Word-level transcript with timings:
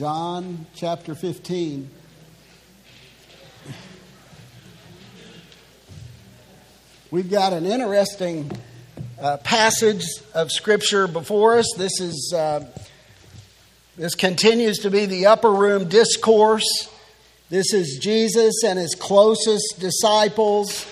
John 0.00 0.64
chapter 0.74 1.14
15. 1.14 1.90
We've 7.10 7.30
got 7.30 7.52
an 7.52 7.66
interesting 7.66 8.50
uh, 9.20 9.36
passage 9.44 10.06
of 10.32 10.50
Scripture 10.50 11.06
before 11.06 11.58
us. 11.58 11.70
This 11.76 12.00
is 12.00 12.32
uh, 12.34 12.64
this 13.98 14.14
continues 14.14 14.78
to 14.78 14.90
be 14.90 15.04
the 15.04 15.26
upper 15.26 15.52
room 15.52 15.86
discourse. 15.90 16.88
This 17.50 17.74
is 17.74 17.98
Jesus 18.00 18.64
and 18.64 18.78
his 18.78 18.94
closest 18.94 19.80
disciples. 19.80 20.90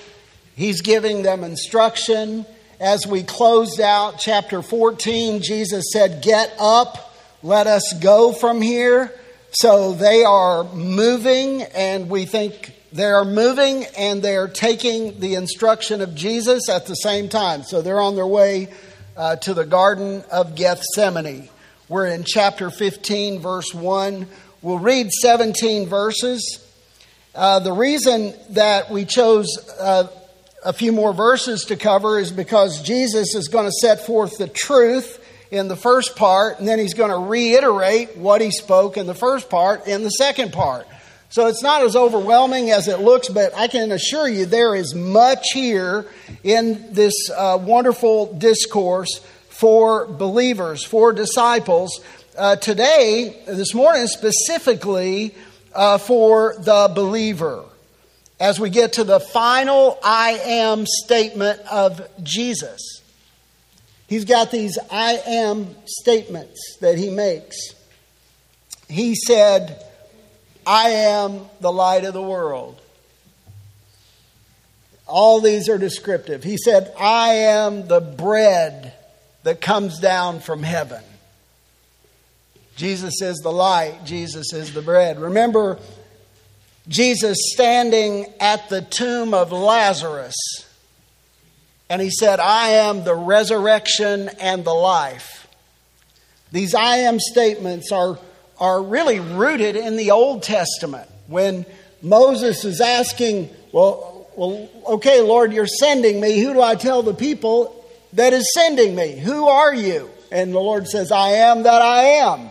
He's 0.55 0.83
giving 0.83 1.23
them 1.23 1.45
instruction. 1.45 2.45
As 2.79 3.07
we 3.07 3.23
closed 3.23 3.81
out 3.81 4.19
chapter 4.19 4.61
14, 4.61 5.41
Jesus 5.41 5.87
said, 5.95 6.23
Get 6.23 6.55
up, 6.61 7.08
let 7.43 7.67
us 7.67 7.95
go 8.01 8.33
from 8.33 8.61
here. 8.61 9.13
So 9.53 9.93
they 9.93 10.25
are 10.25 10.65
moving, 10.65 11.63
and 11.63 12.11
we 12.11 12.27
think 12.27 12.75
they 12.93 13.05
are 13.05 13.25
moving 13.25 13.85
and 13.99 14.23
they're 14.23 14.49
taking 14.49 15.21
the 15.21 15.35
instruction 15.35 16.01
of 16.01 16.15
Jesus 16.15 16.69
at 16.71 16.87
the 16.87 16.95
same 16.95 17.29
time. 17.29 17.63
So 17.63 17.83
they're 17.83 18.01
on 18.01 18.17
their 18.17 18.27
way 18.27 18.69
uh, 19.17 19.37
to 19.37 19.53
the 19.53 19.67
Garden 19.67 20.25
of 20.33 20.55
Gethsemane. 20.55 21.49
We're 21.89 22.07
in 22.07 22.25
chapter 22.25 22.71
15, 22.71 23.41
verse 23.41 23.75
1. 23.75 24.27
We'll 24.63 24.79
read 24.79 25.11
17 25.11 25.87
verses. 25.87 26.65
Uh, 27.35 27.61
the 27.61 27.73
reason 27.73 28.35
that 28.51 28.91
we 28.91 29.05
chose 29.05 29.47
uh, 29.79 30.09
a 30.65 30.73
few 30.73 30.93
more 30.93 31.13
verses 31.13 31.65
to 31.67 31.77
cover 31.77 32.19
is 32.19 32.33
because 32.33 32.83
Jesus 32.83 33.35
is 33.35 33.49
going 33.49 33.67
to 33.67 33.73
set 33.73 34.07
forth 34.07 34.39
the 34.39 34.49
truth 34.49 35.18
in 35.51 35.69
the 35.69 35.77
first 35.77 36.17
part, 36.17 36.59
and 36.59 36.69
then 36.69 36.79
he's 36.79 36.95
going 36.95 37.11
to 37.11 37.19
reiterate 37.19 38.17
what 38.17 38.41
he 38.41 38.51
spoke 38.51 38.97
in 38.97 39.07
the 39.07 39.15
first 39.15 39.49
part 39.49 39.87
in 39.87 40.03
the 40.03 40.11
second 40.11 40.53
part. 40.53 40.87
So 41.31 41.47
it's 41.47 41.63
not 41.63 41.83
as 41.83 41.95
overwhelming 41.95 42.71
as 42.71 42.89
it 42.89 43.01
looks, 43.01 43.29
but 43.29 43.55
I 43.55 43.69
can 43.69 43.93
assure 43.93 44.29
you 44.29 44.47
there 44.47 44.75
is 44.75 44.95
much 44.95 45.45
here 45.53 46.07
in 46.43 46.95
this 46.95 47.13
uh, 47.31 47.59
wonderful 47.61 48.33
discourse 48.35 49.21
for 49.51 50.07
believers, 50.07 50.85
for 50.85 51.13
disciples. 51.13 52.01
Uh, 52.37 52.57
today, 52.57 53.43
this 53.47 53.75
morning, 53.75 54.07
specifically 54.07 55.35
uh, 55.75 55.99
for 55.99 56.55
the 56.59 56.91
believer, 56.95 57.65
as 58.41 58.59
we 58.59 58.71
get 58.71 58.95
to 58.95 59.05
the 59.05 59.21
final 59.21 59.99
I 60.03 60.41
am 60.45 60.87
statement 60.87 61.61
of 61.71 62.09
Jesus. 62.23 62.98
He's 64.09 64.25
got 64.25 64.51
these 64.51 64.79
I 64.91 65.21
am 65.27 65.77
statements 65.87 66.79
that 66.81 66.99
he 66.99 67.11
makes. 67.11 67.57
He 68.89 69.15
said, 69.15 69.85
I 70.67 70.89
am 70.91 71.43
the 71.61 71.71
light 71.71 72.05
of 72.05 72.15
the 72.15 72.23
world. 72.23 72.81
All 75.07 75.41
these 75.41 75.69
are 75.69 75.79
descriptive. 75.79 76.43
He 76.43 76.57
said, 76.57 76.93
I 76.99 77.29
am 77.35 77.87
the 77.87 78.01
bread 78.01 78.95
that 79.43 79.61
comes 79.61 79.99
down 79.99 80.41
from 80.41 80.63
heaven. 80.63 81.03
Jesus 82.77 83.21
is 83.23 83.39
the 83.39 83.53
light, 83.53 84.05
Jesus 84.05 84.53
is 84.53 84.73
the 84.73 84.83
bread. 84.83 85.19
Remember 85.19 85.79
Jesus 86.87 87.37
standing 87.53 88.27
at 88.41 88.69
the 88.69 88.83
tomb 88.83 89.35
of 89.35 89.53
Lazarus, 89.53 90.35
and 91.89 92.03
he 92.03 92.11
said, 92.11 92.41
I 92.41 92.69
am 92.71 93.05
the 93.05 93.15
resurrection 93.15 94.29
and 94.41 94.65
the 94.65 94.75
life. 94.75 95.49
These 96.53 96.75
I 96.75 96.99
am 96.99 97.19
statements 97.21 97.93
are, 97.93 98.19
are 98.59 98.83
really 98.83 99.21
rooted 99.21 99.77
in 99.77 99.97
the 99.97 100.11
Old 100.11 100.43
Testament. 100.43 101.09
When 101.27 101.67
Moses 102.03 102.65
is 102.65 102.81
asking, 102.81 103.51
well, 103.73 104.27
well, 104.37 104.69
okay, 104.87 105.21
Lord, 105.21 105.53
you're 105.53 105.67
sending 105.67 106.21
me. 106.21 106.41
Who 106.41 106.55
do 106.55 106.63
I 106.63 106.75
tell 106.75 107.03
the 107.03 107.15
people 107.15 107.79
that 108.15 108.33
is 108.33 108.53
sending 108.55 108.95
me. 108.95 109.19
Who 109.19 109.49
are 109.49 109.75
you? 109.75 110.11
And 110.31 110.53
the 110.53 110.61
Lord 110.61 110.89
says, 110.89 111.13
I 111.13 111.31
am 111.31 111.63
that 111.65 111.83
I 111.83 112.03
am. 112.03 112.51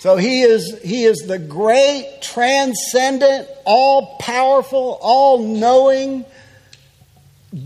So 0.00 0.16
he 0.16 0.42
is, 0.42 0.82
he 0.82 1.04
is 1.04 1.18
the 1.20 1.38
great, 1.38 2.18
transcendent, 2.20 3.48
all 3.64 4.18
powerful, 4.18 4.98
all 5.00 5.38
knowing 5.38 6.26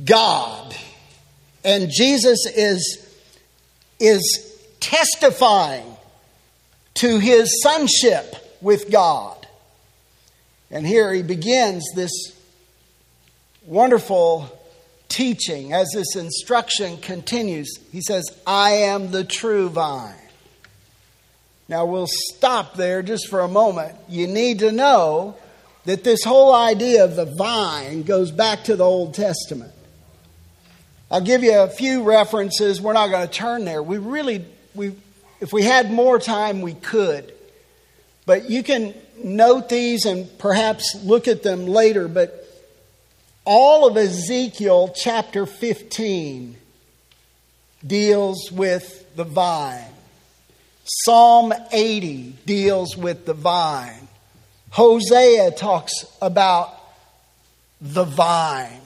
God. 0.04 0.75
And 1.65 1.91
Jesus 1.91 2.47
is, 2.47 3.06
is 3.99 4.59
testifying 4.81 5.97
to 6.94 7.19
his 7.19 7.62
sonship 7.62 8.34
with 8.60 8.91
God. 8.91 9.47
And 10.71 10.87
here 10.87 11.12
he 11.12 11.22
begins 11.22 11.84
this 11.94 12.12
wonderful 13.65 14.50
teaching, 15.09 15.72
as 15.72 15.91
this 15.94 16.16
instruction 16.16 16.98
continues, 16.98 17.78
he 17.93 18.00
says, 18.00 18.25
I 18.47 18.71
am 18.71 19.10
the 19.10 19.25
true 19.25 19.69
vine. 19.69 20.15
Now 21.69 21.84
we'll 21.87 22.09
stop 22.09 22.75
there 22.75 23.03
just 23.03 23.28
for 23.28 23.41
a 23.41 23.48
moment. 23.48 23.97
You 24.09 24.27
need 24.27 24.60
to 24.60 24.72
know 24.72 25.37
that 25.84 26.04
this 26.04 26.25
whole 26.25 26.54
idea 26.54 27.04
of 27.04 27.16
the 27.16 27.25
vine 27.25 28.03
goes 28.03 28.31
back 28.31 28.65
to 28.65 28.77
the 28.77 28.84
Old 28.84 29.15
Testament. 29.15 29.72
I'll 31.10 31.20
give 31.20 31.42
you 31.42 31.58
a 31.58 31.69
few 31.69 32.02
references. 32.02 32.80
We're 32.80 32.92
not 32.92 33.08
going 33.08 33.26
to 33.26 33.32
turn 33.32 33.64
there. 33.64 33.82
We 33.82 33.98
really, 33.98 34.44
we, 34.74 34.94
if 35.41 35.52
we 35.52 35.62
had 35.62 35.91
more 35.91 36.19
time, 36.19 36.60
we 36.60 36.74
could. 36.74 37.32
But 38.26 38.50
you 38.50 38.62
can 38.62 38.94
note 39.22 39.68
these 39.68 40.04
and 40.04 40.28
perhaps 40.38 40.94
look 41.02 41.26
at 41.26 41.42
them 41.42 41.66
later. 41.66 42.08
But 42.08 42.47
all 43.44 43.88
of 43.88 43.97
Ezekiel 43.97 44.92
chapter 44.94 45.47
15 45.47 46.56
deals 47.86 48.52
with 48.52 49.16
the 49.16 49.24
vine. 49.24 49.84
Psalm 50.84 51.54
80 51.72 52.36
deals 52.44 52.97
with 52.97 53.24
the 53.24 53.34
vine. 53.34 54.08
Hosea 54.70 55.52
talks 55.52 56.04
about 56.20 56.74
the 57.80 58.04
vine. 58.04 58.78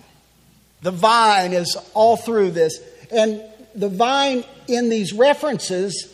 The 0.82 0.90
vine 0.90 1.52
is 1.52 1.76
all 1.94 2.16
through 2.16 2.50
this. 2.50 2.80
And 3.10 3.42
the 3.74 3.88
vine 3.88 4.44
in 4.68 4.88
these 4.88 5.12
references 5.12 6.08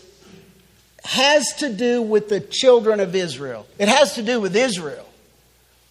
has 1.05 1.55
to 1.55 1.73
do 1.73 2.03
with 2.03 2.29
the 2.29 2.41
children 2.41 3.01
of 3.01 3.15
Israel. 3.15 3.67
It 3.79 3.89
has 3.89 4.15
to 4.15 4.23
do 4.23 4.41
with 4.41 4.55
Israel. 4.55 5.07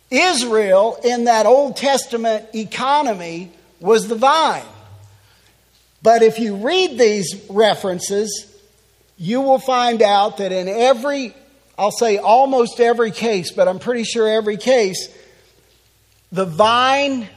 Israel, 0.09 0.99
in 1.03 1.25
that 1.25 1.45
Old 1.45 1.75
Testament 1.75 2.45
economy, 2.53 3.51
was 3.79 4.07
the 4.07 4.15
vine. 4.15 4.63
But 6.01 6.21
if 6.21 6.39
you 6.39 6.55
read 6.55 6.97
these 6.97 7.45
references, 7.49 8.53
you 9.17 9.41
will 9.41 9.59
find 9.59 10.01
out 10.01 10.37
that 10.37 10.51
in 10.51 10.67
every, 10.67 11.35
I'll 11.77 11.91
say 11.91 12.17
almost 12.17 12.79
every 12.79 13.11
case, 13.11 13.51
but 13.51 13.67
I'm 13.67 13.79
pretty 13.79 14.03
sure 14.03 14.27
every 14.27 14.57
case, 14.57 15.09
the 16.31 16.45
vine, 16.45 17.27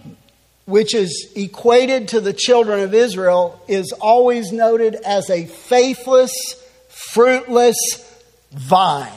which 0.67 0.95
is 0.95 1.33
equated 1.35 2.09
to 2.09 2.21
the 2.21 2.33
children 2.33 2.81
of 2.81 2.95
Israel, 2.95 3.61
is 3.67 3.93
always 3.93 4.53
noted 4.53 4.95
as 4.95 5.29
a 5.31 5.47
faithless, 5.47 6.33
fruitless 6.89 7.77
vine. 8.53 9.13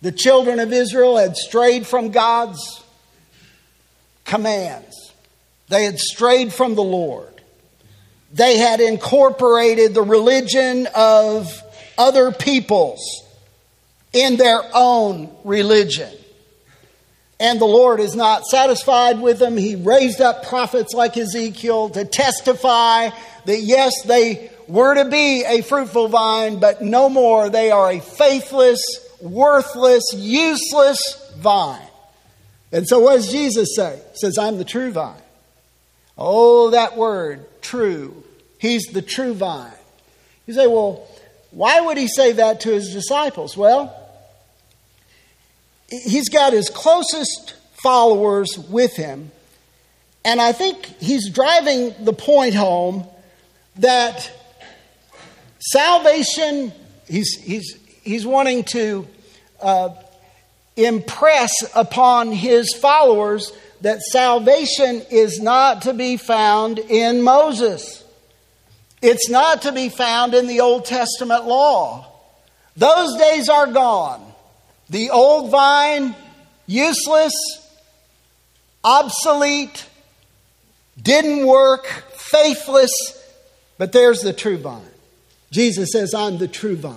The 0.00 0.12
children 0.12 0.60
of 0.60 0.72
Israel 0.72 1.16
had 1.16 1.36
strayed 1.36 1.86
from 1.86 2.10
God's 2.10 2.84
commands, 4.24 5.12
they 5.68 5.84
had 5.84 5.98
strayed 5.98 6.52
from 6.52 6.74
the 6.74 6.82
Lord. 6.82 7.28
They 8.30 8.58
had 8.58 8.80
incorporated 8.80 9.94
the 9.94 10.02
religion 10.02 10.86
of 10.94 11.50
other 11.96 12.30
peoples 12.30 13.00
in 14.12 14.36
their 14.36 14.62
own 14.74 15.34
religion. 15.44 16.12
And 17.40 17.60
the 17.60 17.66
Lord 17.66 18.00
is 18.00 18.16
not 18.16 18.44
satisfied 18.46 19.20
with 19.20 19.38
them. 19.38 19.56
He 19.56 19.76
raised 19.76 20.20
up 20.20 20.46
prophets 20.46 20.92
like 20.92 21.16
Ezekiel 21.16 21.90
to 21.90 22.04
testify 22.04 23.10
that 23.44 23.60
yes, 23.60 23.92
they 24.04 24.50
were 24.66 24.94
to 24.94 25.08
be 25.08 25.44
a 25.44 25.62
fruitful 25.62 26.08
vine, 26.08 26.58
but 26.58 26.82
no 26.82 27.08
more. 27.08 27.48
They 27.48 27.70
are 27.70 27.92
a 27.92 28.00
faithless, 28.00 28.82
worthless, 29.20 30.04
useless 30.14 31.32
vine. 31.38 31.86
And 32.72 32.86
so 32.86 32.98
what 32.98 33.16
does 33.16 33.30
Jesus 33.30 33.74
say? 33.76 34.00
He 34.12 34.18
says, 34.18 34.36
I'm 34.36 34.58
the 34.58 34.64
true 34.64 34.90
vine. 34.90 35.22
Oh, 36.16 36.70
that 36.70 36.96
word, 36.96 37.46
true. 37.62 38.24
He's 38.58 38.86
the 38.86 39.02
true 39.02 39.34
vine. 39.34 39.72
You 40.46 40.54
say, 40.54 40.66
well, 40.66 41.06
why 41.50 41.80
would 41.80 41.96
he 41.96 42.08
say 42.08 42.32
that 42.32 42.60
to 42.62 42.70
his 42.70 42.92
disciples? 42.92 43.56
Well, 43.56 43.94
he's 45.88 46.28
got 46.28 46.52
his 46.52 46.68
closest 46.70 47.54
followers 47.82 48.58
with 48.58 48.94
him. 48.96 49.30
And 50.24 50.40
I 50.40 50.52
think 50.52 50.86
he's 51.00 51.30
driving 51.30 51.94
the 52.04 52.12
point 52.12 52.54
home 52.54 53.06
that 53.76 54.30
salvation 55.58 56.72
he's, 57.08 57.34
he's, 57.34 57.78
he's 58.02 58.26
wanting 58.26 58.64
to 58.64 59.06
uh, 59.60 59.90
impress 60.76 61.52
upon 61.74 62.32
his 62.32 62.74
followers 62.74 63.52
that 63.80 64.00
salvation 64.00 65.02
is 65.10 65.40
not 65.40 65.82
to 65.82 65.94
be 65.94 66.16
found 66.16 66.78
in 66.78 67.22
Moses. 67.22 68.04
It's 69.00 69.28
not 69.28 69.62
to 69.62 69.72
be 69.72 69.88
found 69.88 70.34
in 70.34 70.48
the 70.48 70.60
Old 70.60 70.84
Testament 70.84 71.46
law. 71.46 72.06
Those 72.76 73.16
days 73.16 73.48
are 73.48 73.68
gone. 73.68 74.27
The 74.90 75.10
old 75.10 75.50
vine, 75.50 76.14
useless, 76.66 77.34
obsolete, 78.82 79.86
didn't 81.00 81.46
work, 81.46 81.86
faithless, 82.16 82.92
but 83.76 83.92
there's 83.92 84.20
the 84.20 84.32
true 84.32 84.58
vine. 84.58 84.82
Jesus 85.50 85.90
says, 85.92 86.14
I'm 86.14 86.38
the 86.38 86.48
true 86.48 86.76
vine. 86.76 86.94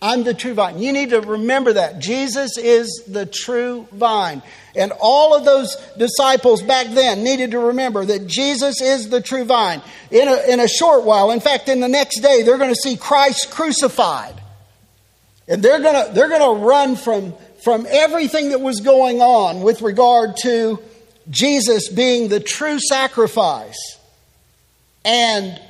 I'm 0.00 0.22
the 0.22 0.34
true 0.34 0.54
vine. 0.54 0.78
You 0.78 0.92
need 0.92 1.10
to 1.10 1.20
remember 1.20 1.72
that. 1.72 1.98
Jesus 1.98 2.56
is 2.56 3.02
the 3.08 3.26
true 3.26 3.88
vine. 3.92 4.42
And 4.76 4.92
all 5.00 5.34
of 5.34 5.44
those 5.44 5.76
disciples 5.96 6.62
back 6.62 6.86
then 6.90 7.24
needed 7.24 7.50
to 7.50 7.58
remember 7.58 8.04
that 8.04 8.28
Jesus 8.28 8.80
is 8.80 9.10
the 9.10 9.20
true 9.20 9.44
vine. 9.44 9.82
In 10.12 10.28
a, 10.28 10.52
in 10.52 10.60
a 10.60 10.68
short 10.68 11.02
while, 11.02 11.32
in 11.32 11.40
fact, 11.40 11.68
in 11.68 11.80
the 11.80 11.88
next 11.88 12.20
day, 12.20 12.42
they're 12.42 12.58
going 12.58 12.72
to 12.72 12.80
see 12.80 12.96
Christ 12.96 13.50
crucified. 13.50 14.34
And 15.48 15.62
they're 15.62 15.80
going 15.80 16.06
to, 16.06 16.12
they're 16.12 16.28
going 16.28 16.58
to 16.58 16.64
run 16.64 16.96
from, 16.96 17.34
from 17.64 17.86
everything 17.88 18.50
that 18.50 18.60
was 18.60 18.80
going 18.80 19.20
on 19.20 19.62
with 19.62 19.82
regard 19.82 20.36
to 20.42 20.78
Jesus 21.30 21.88
being 21.88 22.28
the 22.28 22.40
true 22.40 22.78
sacrifice. 22.78 23.98
And 25.04 25.60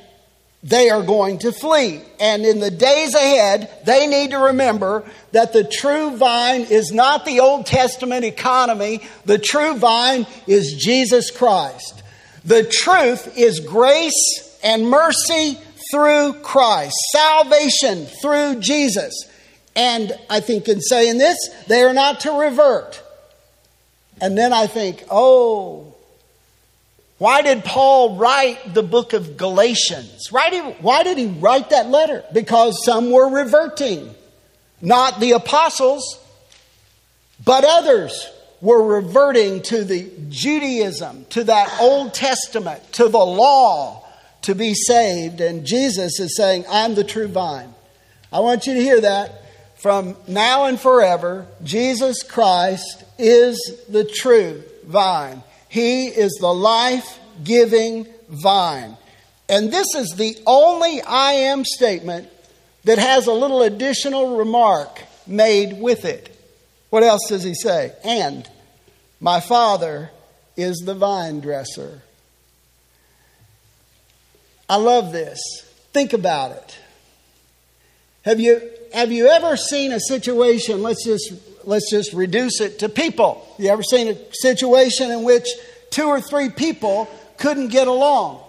they 0.61 0.89
are 0.89 1.03
going 1.03 1.39
to 1.39 1.53
flee. 1.53 2.01
And 2.19 2.45
in 2.45 2.59
the 2.59 2.71
days 2.71 3.15
ahead, 3.15 3.71
they 3.85 4.07
need 4.07 4.31
to 4.31 4.37
remember 4.37 5.09
that 5.31 5.53
the 5.53 5.63
true 5.63 6.17
vine 6.17 6.61
is 6.61 6.91
not 6.91 7.25
the 7.25 7.39
Old 7.39 7.65
Testament 7.65 8.25
economy, 8.25 9.01
the 9.25 9.37
true 9.37 9.77
vine 9.77 10.27
is 10.47 10.73
Jesus 10.73 11.31
Christ. 11.31 12.03
The 12.43 12.63
truth 12.63 13.37
is 13.37 13.61
grace 13.61 14.59
and 14.63 14.89
mercy 14.89 15.57
through 15.91 16.33
Christ, 16.41 16.95
salvation 17.13 18.05
through 18.21 18.59
Jesus. 18.59 19.28
And 19.75 20.11
I 20.29 20.39
think 20.39 20.67
in 20.67 20.81
saying 20.81 21.17
this, 21.17 21.37
they 21.67 21.81
are 21.81 21.93
not 21.93 22.21
to 22.21 22.31
revert. 22.31 23.01
And 24.21 24.37
then 24.37 24.51
I 24.51 24.67
think, 24.67 25.05
oh, 25.09 25.95
why 27.17 27.41
did 27.41 27.65
Paul 27.65 28.15
write 28.15 28.73
the 28.73 28.83
book 28.83 29.13
of 29.13 29.37
Galatians? 29.37 30.31
Why 30.31 30.49
did, 31.03 31.17
he 31.17 31.27
write 31.27 31.71
that 31.71 31.89
letter? 31.89 32.23
Because 32.33 32.83
some 32.85 33.11
were 33.11 33.29
reverting. 33.29 34.15
Not 34.81 35.19
the 35.19 35.31
apostles, 35.31 36.17
but 37.43 37.65
others 37.65 38.29
were 38.61 38.81
reverting 38.81 39.61
to 39.63 39.83
the 39.83 40.09
Judaism, 40.29 41.25
to 41.31 41.43
that 41.45 41.77
Old 41.81 42.13
Testament, 42.13 42.81
to 42.93 43.09
the 43.09 43.17
law 43.17 44.05
to 44.43 44.55
be 44.55 44.73
saved. 44.73 45.41
And 45.41 45.65
Jesus 45.65 46.19
is 46.21 46.37
saying, 46.37 46.65
I'm 46.69 46.95
the 46.95 47.03
true 47.03 47.27
vine. 47.27 47.73
I 48.31 48.39
want 48.39 48.65
you 48.65 48.73
to 48.75 48.81
hear 48.81 49.01
that. 49.01 49.43
From 49.79 50.17
now 50.27 50.65
and 50.65 50.77
forever, 50.77 51.47
Jesus 51.63 52.21
Christ 52.21 53.05
is 53.17 53.57
the 53.87 54.03
true 54.03 54.61
vine. 54.85 55.41
He 55.69 56.07
is 56.07 56.37
the 56.41 56.53
life 56.53 57.17
giving 57.45 58.05
vine. 58.27 58.97
And 59.47 59.71
this 59.71 59.87
is 59.95 60.15
the 60.17 60.37
only 60.45 61.01
I 61.01 61.31
am 61.31 61.63
statement 61.63 62.27
that 62.83 62.97
has 62.97 63.27
a 63.27 63.31
little 63.31 63.63
additional 63.63 64.35
remark 64.35 65.01
made 65.25 65.79
with 65.79 66.03
it. 66.03 66.35
What 66.89 67.03
else 67.03 67.29
does 67.29 67.43
he 67.43 67.53
say? 67.53 67.93
And 68.03 68.49
my 69.21 69.39
Father 69.39 70.11
is 70.57 70.83
the 70.85 70.93
vine 70.93 71.39
dresser. 71.39 72.01
I 74.67 74.75
love 74.75 75.13
this. 75.13 75.39
Think 75.93 76.11
about 76.11 76.51
it. 76.51 76.79
Have 78.23 78.41
you, 78.41 78.69
have 78.93 79.11
you 79.11 79.27
ever 79.27 79.55
seen 79.57 79.91
a 79.91 79.99
situation, 79.99 80.81
let's 80.81 81.03
just 81.05 81.33
let's 81.65 81.89
just 81.89 82.13
reduce 82.13 82.61
it 82.61 82.79
to 82.79 82.89
people. 82.89 83.45
You 83.57 83.69
ever 83.69 83.83
seen 83.83 84.07
a 84.07 84.17
situation 84.33 85.11
in 85.11 85.23
which 85.23 85.47
two 85.89 86.07
or 86.07 86.21
three 86.21 86.49
people 86.49 87.07
couldn't 87.37 87.69
get 87.69 87.87
along? 87.87 88.43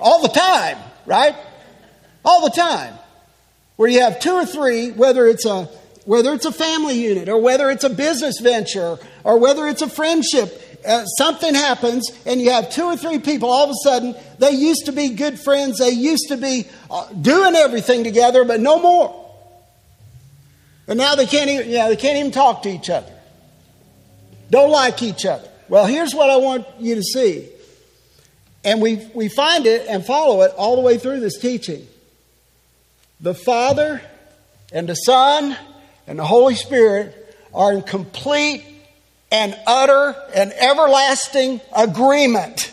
All 0.00 0.22
the 0.22 0.28
time, 0.28 0.78
right? 1.06 1.36
All 2.24 2.42
the 2.42 2.50
time. 2.50 2.94
Where 3.76 3.88
you 3.88 4.00
have 4.00 4.18
two 4.18 4.32
or 4.32 4.46
three, 4.46 4.90
whether 4.90 5.26
it's 5.26 5.44
a 5.44 5.68
whether 6.04 6.32
it's 6.32 6.46
a 6.46 6.52
family 6.52 6.98
unit 6.98 7.28
or 7.28 7.38
whether 7.38 7.68
it's 7.70 7.84
a 7.84 7.90
business 7.90 8.40
venture 8.40 8.98
or 9.24 9.38
whether 9.38 9.68
it's 9.68 9.82
a 9.82 9.88
friendship, 9.88 10.58
uh, 10.86 11.04
something 11.04 11.54
happens 11.54 12.10
and 12.26 12.40
you 12.40 12.50
have 12.50 12.70
two 12.70 12.84
or 12.84 12.96
three 12.96 13.18
people 13.18 13.50
all 13.50 13.64
of 13.64 13.70
a 13.70 13.74
sudden 13.82 14.14
they 14.38 14.50
used 14.50 14.86
to 14.86 14.92
be 14.92 15.10
good 15.10 15.38
friends 15.38 15.78
they 15.78 15.90
used 15.90 16.28
to 16.28 16.36
be 16.36 16.66
uh, 16.90 17.12
doing 17.14 17.54
everything 17.54 18.04
together 18.04 18.44
but 18.44 18.60
no 18.60 18.80
more 18.80 19.28
and 20.88 20.96
now 20.96 21.14
they 21.14 21.26
can't 21.26 21.50
even, 21.50 21.68
yeah, 21.68 21.88
they 21.88 21.96
can't 21.96 22.16
even 22.16 22.32
talk 22.32 22.62
to 22.62 22.70
each 22.70 22.88
other. 22.88 23.12
Don't 24.50 24.70
like 24.70 25.02
each 25.02 25.26
other. 25.26 25.46
Well, 25.68 25.84
here's 25.84 26.14
what 26.14 26.30
I 26.30 26.38
want 26.38 26.66
you 26.80 26.94
to 26.94 27.02
see. 27.02 27.46
And 28.64 28.80
we, 28.80 29.06
we 29.14 29.28
find 29.28 29.66
it 29.66 29.86
and 29.86 30.04
follow 30.04 30.40
it 30.42 30.52
all 30.56 30.76
the 30.76 30.82
way 30.82 30.96
through 30.96 31.20
this 31.20 31.38
teaching. 31.38 31.86
The 33.20 33.34
Father 33.34 34.00
and 34.72 34.88
the 34.88 34.94
Son 34.94 35.54
and 36.06 36.18
the 36.18 36.24
Holy 36.24 36.54
Spirit 36.54 37.36
are 37.52 37.74
in 37.74 37.82
complete 37.82 38.64
and 39.30 39.58
utter 39.66 40.16
and 40.34 40.52
everlasting 40.52 41.60
agreement. 41.74 42.72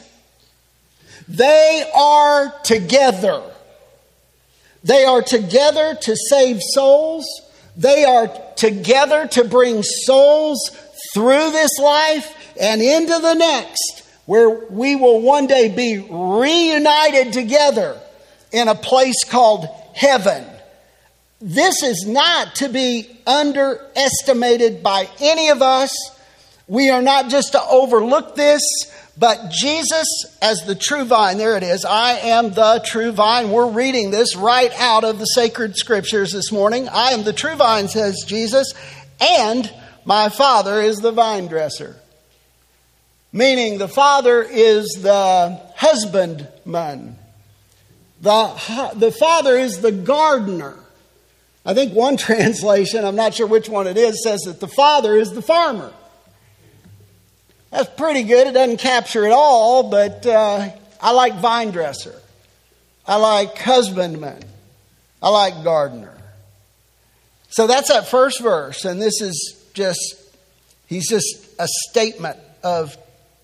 They 1.28 1.90
are 1.94 2.54
together. 2.64 3.42
They 4.84 5.06
are 5.06 5.22
together 5.22 5.96
to 6.02 6.16
save 6.16 6.62
souls 6.62 7.26
they 7.78 8.06
are 8.06 8.32
together 8.56 9.28
to 9.28 9.44
bring 9.44 9.84
souls 9.84 10.72
through 11.14 11.52
this 11.52 11.78
life 11.80 12.34
and 12.60 12.82
into 12.82 13.20
the 13.20 13.34
next, 13.34 14.04
where 14.26 14.50
we 14.50 14.96
will 14.96 15.22
one 15.22 15.48
day 15.48 15.70
be 15.70 15.98
reunited 16.10 17.34
together 17.34 18.00
in 18.52 18.68
a 18.68 18.76
place 18.76 19.24
called 19.26 19.68
heaven. 19.94 20.46
This 21.42 21.84
is 21.84 22.08
not 22.08 22.56
to 22.56 22.70
be 22.70 23.10
underestimated 23.28 24.82
by 24.82 25.10
any 25.20 25.50
of 25.50 25.62
us. 25.62 25.94
We 26.68 26.90
are 26.90 27.02
not 27.02 27.30
just 27.30 27.52
to 27.54 27.62
overlook 27.62 28.36
this. 28.36 28.62
But 29.18 29.50
Jesus, 29.50 30.08
as 30.42 30.66
the 30.66 30.76
true 30.76 31.06
vine, 31.06 31.38
there 31.38 31.56
it 31.56 31.64
is, 31.64 31.86
I 31.86 32.14
am 32.14 32.52
the 32.52 32.82
true 32.86 33.14
vine. 33.14 33.50
We're 33.50 33.72
reading 33.72 34.12
this 34.12 34.36
right 34.36 34.72
out 34.78 35.06
of 35.06 35.20
the 35.20 35.26
sacred 35.26 35.78
scriptures 35.78 36.34
this 36.34 36.52
morning. 36.52 36.90
I 36.90 37.12
am 37.12 37.24
the 37.24 37.32
true 37.32 37.56
vine, 37.56 37.88
says 37.88 38.26
Jesus, 38.28 38.74
and 39.22 39.74
my 40.04 40.28
Father 40.28 40.82
is 40.82 40.98
the 40.98 41.14
vine 41.14 41.48
dresser. 41.48 41.96
Meaning 43.32 43.78
the 43.78 43.88
Father 43.88 44.42
is 44.44 44.88
the 45.02 45.62
husbandman. 45.78 47.18
The, 48.22 48.92
the 48.96 49.12
Father 49.14 49.58
is 49.58 49.80
the 49.80 49.94
gardener. 49.94 50.78
I 51.66 51.74
think 51.74 51.94
one 51.94 52.18
translation, 52.18 53.06
I'm 53.06 53.16
not 53.16 53.34
sure 53.34 53.48
which 53.48 53.70
one 53.70 53.88
it 53.88 53.96
is, 53.96 54.22
says 54.24 54.42
that 54.42 54.60
the 54.60 54.68
Father 54.68 55.16
is 55.16 55.32
the 55.32 55.42
farmer. 55.42 55.94
That's 57.72 57.90
pretty 57.96 58.24
good. 58.24 58.48
It 58.48 58.54
doesn't 58.54 58.78
capture 58.78 59.26
it 59.26 59.32
all, 59.32 59.90
but 59.90 60.26
uh, 60.26 60.70
I 61.02 61.12
like 61.12 61.36
vine 61.36 61.72
dresser. 61.72 62.16
I 63.08 63.18
like 63.18 63.58
husbandman. 63.58 64.44
I 65.22 65.30
like 65.30 65.64
gardener. 65.64 66.14
So 67.50 67.68
that's 67.68 67.90
that 67.90 68.08
first 68.08 68.42
verse, 68.42 68.86
and 68.86 69.02
this 69.02 69.22
is 69.22 69.64
just, 69.74 70.16
he's 70.88 71.08
just 71.08 71.48
a 71.58 71.68
statement 71.90 72.38
of 72.64 72.98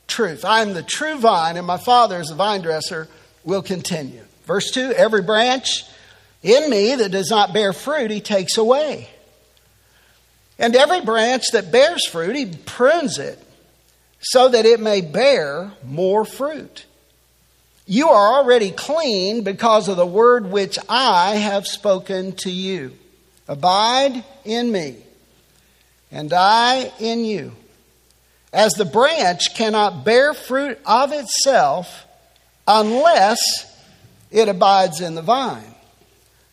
truth. 0.08 0.44
I 0.44 0.62
am 0.62 0.74
the 0.74 0.84
true 0.84 1.18
vine, 1.18 1.58
and 1.58 1.66
my 1.66 1.78
Father 1.78 2.20
is 2.20 2.28
the 2.28 2.36
vine 2.36 2.62
dresser, 2.62 3.08
will 3.44 3.62
continue. 3.62 4.24
Verse 4.46 4.72
2 4.72 4.92
Every 4.92 5.22
branch 5.22 5.84
in 6.44 6.70
me 6.70 6.96
that 6.96 7.12
does 7.12 7.30
not 7.30 7.54
bear 7.54 7.74
fruit, 7.74 8.12
he 8.12 8.22
takes 8.22 8.58
away. 8.58 9.10
And 10.60 10.75
every 10.75 11.01
branch 11.01 11.46
that 11.54 11.72
bears 11.72 12.06
fruit, 12.08 12.36
he 12.36 12.46
prunes 12.46 13.18
it 13.18 13.40
so 14.22 14.50
that 14.50 14.66
it 14.66 14.80
may 14.80 15.01
bear 15.01 15.72
more 15.84 16.25
fruit. 16.25 16.86
You 17.86 18.10
are 18.10 18.40
already 18.40 18.72
clean 18.72 19.44
because 19.44 19.90
of 19.90 19.98
the 19.98 20.06
word 20.06 20.51
which 20.51 20.78
I 20.88 21.36
have 21.36 21.66
spoken 21.66 22.34
to 22.38 22.51
you. 22.51 22.94
Abide 23.48 24.24
in 24.46 24.72
me, 24.72 24.98
and 26.12 26.32
I 26.32 26.92
in 27.00 27.25
you. 27.25 27.51
As 28.54 28.74
the 28.74 28.86
branch 28.86 29.56
cannot 29.56 30.06
bear 30.06 30.34
fruit 30.34 30.78
of 30.86 31.12
itself 31.12 32.06
unless 32.68 33.40
it 34.30 34.48
abides 34.48 35.01
in 35.01 35.16
the 35.16 35.22
vine. 35.22 35.75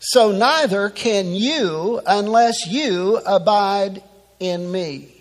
So 0.00 0.32
neither 0.32 0.90
can 0.90 1.34
you 1.34 2.00
unless 2.06 2.66
you 2.66 3.18
abide 3.18 4.02
in 4.40 4.70
me. 4.70 5.14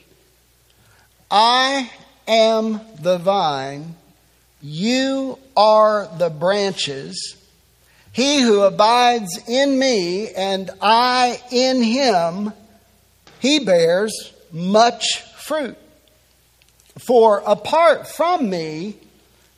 I 1.30 1.92
am 2.28 2.82
the 3.02 3.18
vine, 3.18 3.96
you 4.62 5.38
are 5.56 6.10
the 6.18 6.30
branches. 6.30 7.36
He 8.12 8.42
who 8.42 8.62
abides 8.62 9.40
in 9.48 9.78
me 9.78 10.30
and 10.34 10.72
I 10.82 11.40
in 11.52 11.84
him, 11.84 12.52
he 13.40 13.60
bears 13.60 14.34
much 14.52 15.22
fruit. 15.38 15.78
For 16.98 17.44
apart 17.46 18.08
from 18.08 18.50
me, 18.50 18.96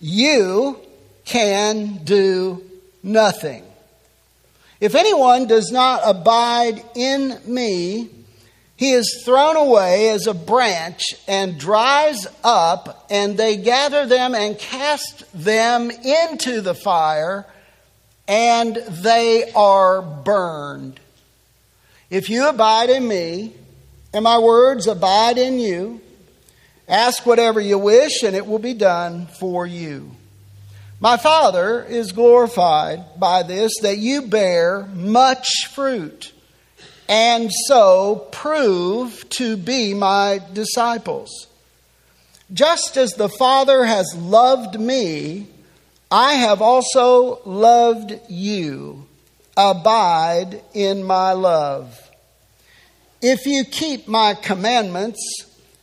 you 0.02 0.80
can 1.26 2.04
do 2.04 2.64
nothing. 3.02 3.64
If 4.80 4.96
anyone 4.96 5.48
does 5.48 5.72
not 5.72 6.02
abide 6.04 6.84
in 6.96 7.38
me, 7.46 8.10
he 8.80 8.94
is 8.94 9.24
thrown 9.26 9.58
away 9.58 10.08
as 10.08 10.26
a 10.26 10.34
branch 10.34 11.04
and 11.28 11.60
dries 11.60 12.26
up, 12.46 13.08
and 13.10 13.36
they 13.36 13.58
gather 13.58 14.06
them 14.06 14.34
and 14.34 14.58
cast 14.58 15.26
them 15.34 15.92
into 15.92 16.62
the 16.62 16.74
fire, 16.74 17.46
and 18.26 18.78
they 18.78 19.52
are 19.54 20.02
burned. 20.02 20.98
If 22.10 22.30
you 22.30 22.48
abide 22.48 22.90
in 22.90 23.06
me, 23.06 23.54
and 24.14 24.24
my 24.24 24.40
words 24.40 24.88
abide 24.88 25.38
in 25.38 25.60
you, 25.60 26.00
ask 26.88 27.26
whatever 27.26 27.60
you 27.60 27.78
wish, 27.78 28.24
and 28.24 28.34
it 28.34 28.48
will 28.48 28.60
be 28.60 28.74
done 28.74 29.28
for 29.42 29.68
you. 29.68 30.10
My 31.02 31.18
Father 31.18 31.84
is 31.84 32.14
glorified 32.14 33.20
by 33.20 33.44
this, 33.44 33.74
that 33.82 33.98
you 33.98 34.22
bear 34.22 34.86
much 34.94 35.50
fruit, 35.76 36.32
and 37.10 37.52
so 37.68 38.28
prove 38.32 39.28
to 39.30 39.58
be 39.58 39.96
my 39.96 40.40
disciples. 40.54 41.48
Just 42.54 42.98
as 42.98 43.14
the 43.14 43.30
Father 43.30 43.84
has 43.84 44.16
loved 44.16 44.80
me, 44.80 45.48
I 46.12 46.34
have 46.34 46.62
also 46.62 47.42
loved 47.46 48.14
you. 48.30 49.08
Abide 49.58 50.62
in 50.74 51.04
my 51.04 51.34
love. 51.34 52.00
If 53.22 53.46
you 53.46 53.66
keep 53.66 54.08
my 54.08 54.36
commandments, 54.36 55.20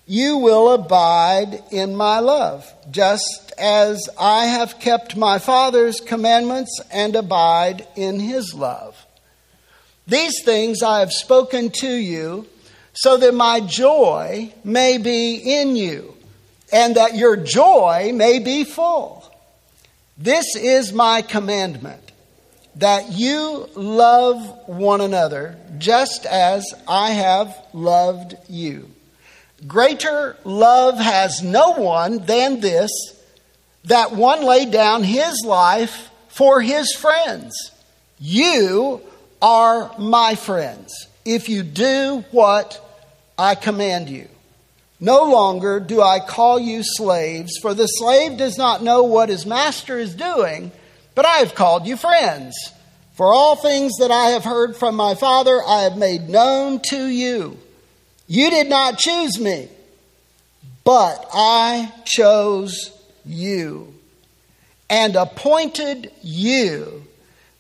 you 0.07 0.39
will 0.39 0.73
abide 0.73 1.63
in 1.73 1.97
my 1.97 2.21
love, 2.21 2.73
just 2.91 3.53
as 3.59 4.09
I 4.19 4.47
have 4.47 4.79
kept 4.79 5.17
my 5.17 5.39
Father's 5.39 6.01
commandments 6.01 6.81
and 6.93 7.17
abide 7.17 7.87
in 7.97 8.21
his 8.21 8.55
love. 8.55 8.96
These 10.07 10.45
things 10.45 10.83
I 10.83 11.01
have 11.01 11.13
spoken 11.13 11.71
to 11.81 11.89
you, 11.89 12.47
so 12.93 13.17
that 13.17 13.35
my 13.35 13.61
joy 13.61 14.53
may 14.65 14.99
be 14.99 15.37
in 15.37 15.77
you, 15.77 16.15
and 16.73 16.95
that 16.97 17.15
your 17.15 17.37
joy 17.37 18.13
may 18.15 18.39
be 18.39 18.65
full. 18.65 19.25
This 20.17 20.57
is 20.57 20.93
my 20.93 21.23
commandment 21.23 22.13
that 22.77 23.13
you 23.13 23.69
love 23.75 24.69
one 24.69 25.01
another, 25.01 25.57
just 25.79 26.27
as 26.27 26.65
I 26.87 27.11
have 27.11 27.57
loved 27.73 28.37
you. 28.49 28.91
Greater 29.67 30.37
love 30.45 30.99
has 30.99 31.43
no 31.43 31.73
one 31.73 32.19
than 32.27 32.61
this 32.61 32.91
that 33.85 34.13
one 34.13 34.45
laid 34.45 34.71
down 34.71 35.03
his 35.05 35.43
life 35.47 36.11
for 36.29 36.61
his 36.61 36.93
friends. 36.93 37.55
You 38.19 39.01
are 39.41 39.93
my 39.99 40.35
friends 40.35 41.09
if 41.25 41.49
you 41.49 41.63
do 41.63 42.25
what 42.31 42.81
I 43.39 43.55
command 43.55 44.09
you. 44.09 44.29
No 44.99 45.25
longer 45.25 45.79
do 45.79 46.01
I 46.01 46.21
call 46.21 46.59
you 46.59 46.81
slaves, 46.83 47.59
for 47.61 47.75
the 47.75 47.87
slave 47.87 48.39
does 48.39 48.57
not 48.57 48.83
know 48.83 49.03
what 49.03 49.29
his 49.29 49.45
master 49.45 49.99
is 49.99 50.15
doing, 50.15 50.73
but 51.15 51.27
I 51.27 51.39
have 51.39 51.55
called 51.55 51.87
you 51.87 51.97
friends. 51.97 52.55
For 53.13 53.33
all 53.33 53.57
things 53.57 53.97
that 53.99 54.11
I 54.11 54.31
have 54.31 54.45
heard 54.45 54.77
from 54.77 54.95
my 54.95 55.15
Father, 55.15 55.61
I 55.67 55.83
have 55.83 55.97
made 55.97 56.29
known 56.29 56.81
to 56.91 57.07
you. 57.07 57.59
You 58.27 58.51
did 58.51 58.69
not 58.69 58.99
choose 58.99 59.39
me, 59.39 59.69
but 60.85 61.27
I 61.33 61.93
chose 62.05 62.91
you 63.25 63.95
and 64.89 65.17
appointed 65.17 66.13
you 66.23 67.06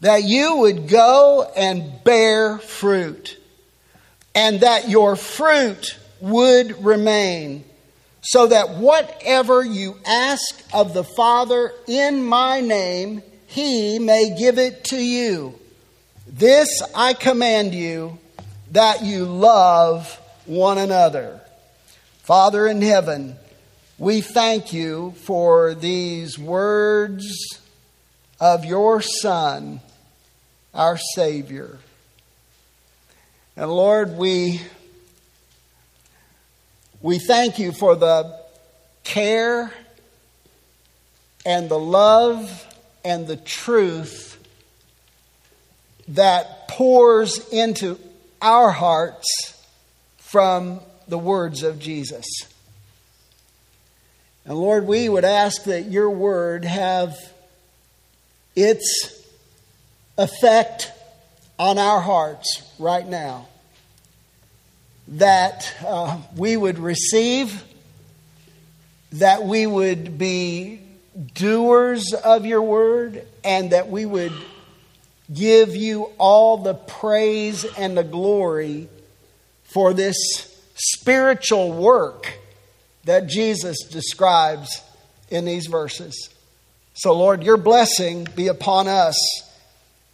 that 0.00 0.24
you 0.24 0.56
would 0.58 0.88
go 0.88 1.50
and 1.56 2.04
bear 2.04 2.58
fruit, 2.58 3.38
and 4.34 4.60
that 4.60 4.88
your 4.88 5.16
fruit 5.16 5.96
would 6.20 6.84
remain, 6.84 7.64
so 8.20 8.46
that 8.48 8.70
whatever 8.76 9.64
you 9.64 9.96
ask 10.06 10.62
of 10.74 10.94
the 10.94 11.04
Father 11.04 11.72
in 11.86 12.22
my 12.22 12.60
name, 12.60 13.22
he 13.46 13.98
may 13.98 14.36
give 14.36 14.58
it 14.58 14.84
to 14.84 14.96
you. 14.96 15.58
This 16.26 16.82
I 16.94 17.14
command 17.14 17.74
you 17.74 18.18
that 18.72 19.02
you 19.02 19.24
love 19.24 20.20
one 20.44 20.76
another. 20.76 21.40
Father 22.22 22.66
in 22.66 22.82
heaven, 22.82 23.36
we 23.98 24.20
thank 24.20 24.72
you 24.72 25.14
for 25.22 25.74
these 25.74 26.38
words 26.38 27.24
of 28.40 28.64
your 28.64 29.00
Son, 29.00 29.80
our 30.76 30.98
Savior. 30.98 31.78
And 33.56 33.70
Lord, 33.70 34.16
we, 34.18 34.60
we 37.00 37.18
thank 37.18 37.58
you 37.58 37.72
for 37.72 37.96
the 37.96 38.38
care 39.02 39.72
and 41.46 41.68
the 41.70 41.78
love 41.78 42.66
and 43.04 43.26
the 43.26 43.36
truth 43.36 44.38
that 46.08 46.68
pours 46.68 47.48
into 47.48 47.98
our 48.42 48.70
hearts 48.70 49.26
from 50.18 50.80
the 51.08 51.18
words 51.18 51.62
of 51.62 51.78
Jesus. 51.78 52.26
And 54.44 54.54
Lord, 54.54 54.86
we 54.86 55.08
would 55.08 55.24
ask 55.24 55.64
that 55.64 55.86
your 55.86 56.10
word 56.10 56.66
have 56.66 57.16
its 58.54 59.25
effect 60.18 60.92
on 61.58 61.78
our 61.78 62.00
hearts 62.00 62.62
right 62.78 63.06
now. 63.06 63.48
That 65.08 65.72
uh, 65.86 66.20
we 66.36 66.56
would 66.56 66.78
receive, 66.78 67.62
that 69.12 69.44
we 69.44 69.66
would 69.66 70.18
be 70.18 70.80
doers 71.34 72.12
of 72.12 72.44
your 72.44 72.62
word, 72.62 73.24
and 73.44 73.70
that 73.72 73.88
we 73.88 74.04
would 74.04 74.32
give 75.32 75.74
you 75.74 76.10
all 76.18 76.58
the 76.58 76.74
praise 76.74 77.64
and 77.76 77.96
the 77.96 78.04
glory 78.04 78.88
for 79.64 79.92
this 79.92 80.16
spiritual 80.74 81.72
work 81.72 82.38
that 83.04 83.28
Jesus 83.28 83.84
describes 83.84 84.82
in 85.30 85.44
these 85.44 85.66
verses. 85.66 86.30
So, 86.94 87.12
Lord, 87.12 87.42
your 87.42 87.56
blessing 87.56 88.26
be 88.34 88.48
upon 88.48 88.88
us. 88.88 89.16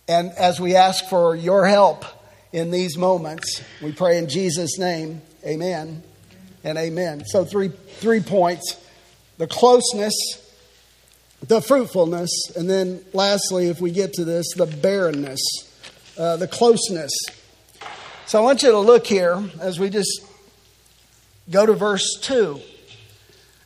And 0.09 0.31
as 0.33 0.61
we 0.61 0.77
ask 0.77 1.09
for 1.09 1.35
your 1.35 1.67
help 1.67 2.05
in 2.53 2.71
these 2.71 2.99
moments, 2.99 3.63
we 3.81 3.93
pray 3.93 4.19
in 4.19 4.29
Jesus' 4.29 4.79
name, 4.79 5.23
amen 5.47 6.03
and 6.65 6.79
amen. 6.79 7.25
So, 7.27 7.45
three, 7.45 7.69
three 7.69 8.21
points 8.21 8.77
the 9.39 9.47
closeness, 9.47 10.15
the 11.47 11.61
fruitfulness, 11.61 12.31
and 12.55 12.69
then 12.69 13.05
lastly, 13.13 13.69
if 13.69 13.81
we 13.81 13.91
get 13.91 14.13
to 14.15 14.25
this, 14.25 14.47
the 14.55 14.67
barrenness, 14.67 15.41
uh, 16.19 16.37
the 16.37 16.47
closeness. 16.47 17.11
So 18.27 18.39
I 18.39 18.43
want 18.43 18.63
you 18.63 18.71
to 18.71 18.79
look 18.79 19.07
here 19.07 19.43
as 19.61 19.79
we 19.79 19.91
just 19.91 20.25
go 21.51 21.67
to 21.67 21.73
verse 21.73 22.19
2. 22.23 22.61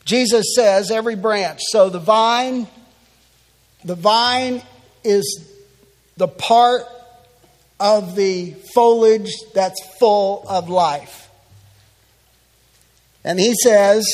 Jesus 0.04 0.54
says, 0.54 0.90
every 0.90 1.16
branch. 1.16 1.60
So 1.70 1.90
the 1.90 1.98
vine, 1.98 2.66
the 3.84 3.96
vine 3.96 4.62
is 5.04 5.52
the 6.16 6.28
part 6.28 6.82
of 7.78 8.16
the 8.16 8.54
foliage 8.74 9.30
that's 9.54 9.80
full 9.98 10.44
of 10.48 10.68
life. 10.68 11.28
And 13.24 13.38
he 13.38 13.54
says 13.62 14.04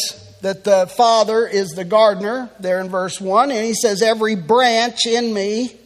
that 0.41 0.65
the 0.65 0.87
Father 0.97 1.47
is 1.47 1.71
the 1.71 1.85
gardener, 1.85 2.51
there 2.59 2.81
in 2.81 2.89
verse 2.89 3.21
1. 3.21 3.51
And 3.51 3.65
he 3.65 3.75
says, 3.75 4.03
Every 4.03 4.35
branch 4.35 5.07
in 5.07 5.33
me 5.33 5.77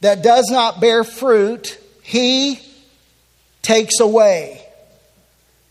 that 0.00 0.22
does 0.22 0.48
not 0.50 0.80
bear 0.80 1.04
fruit, 1.04 1.78
he 2.02 2.60
takes 3.62 4.00
away. 4.00 4.66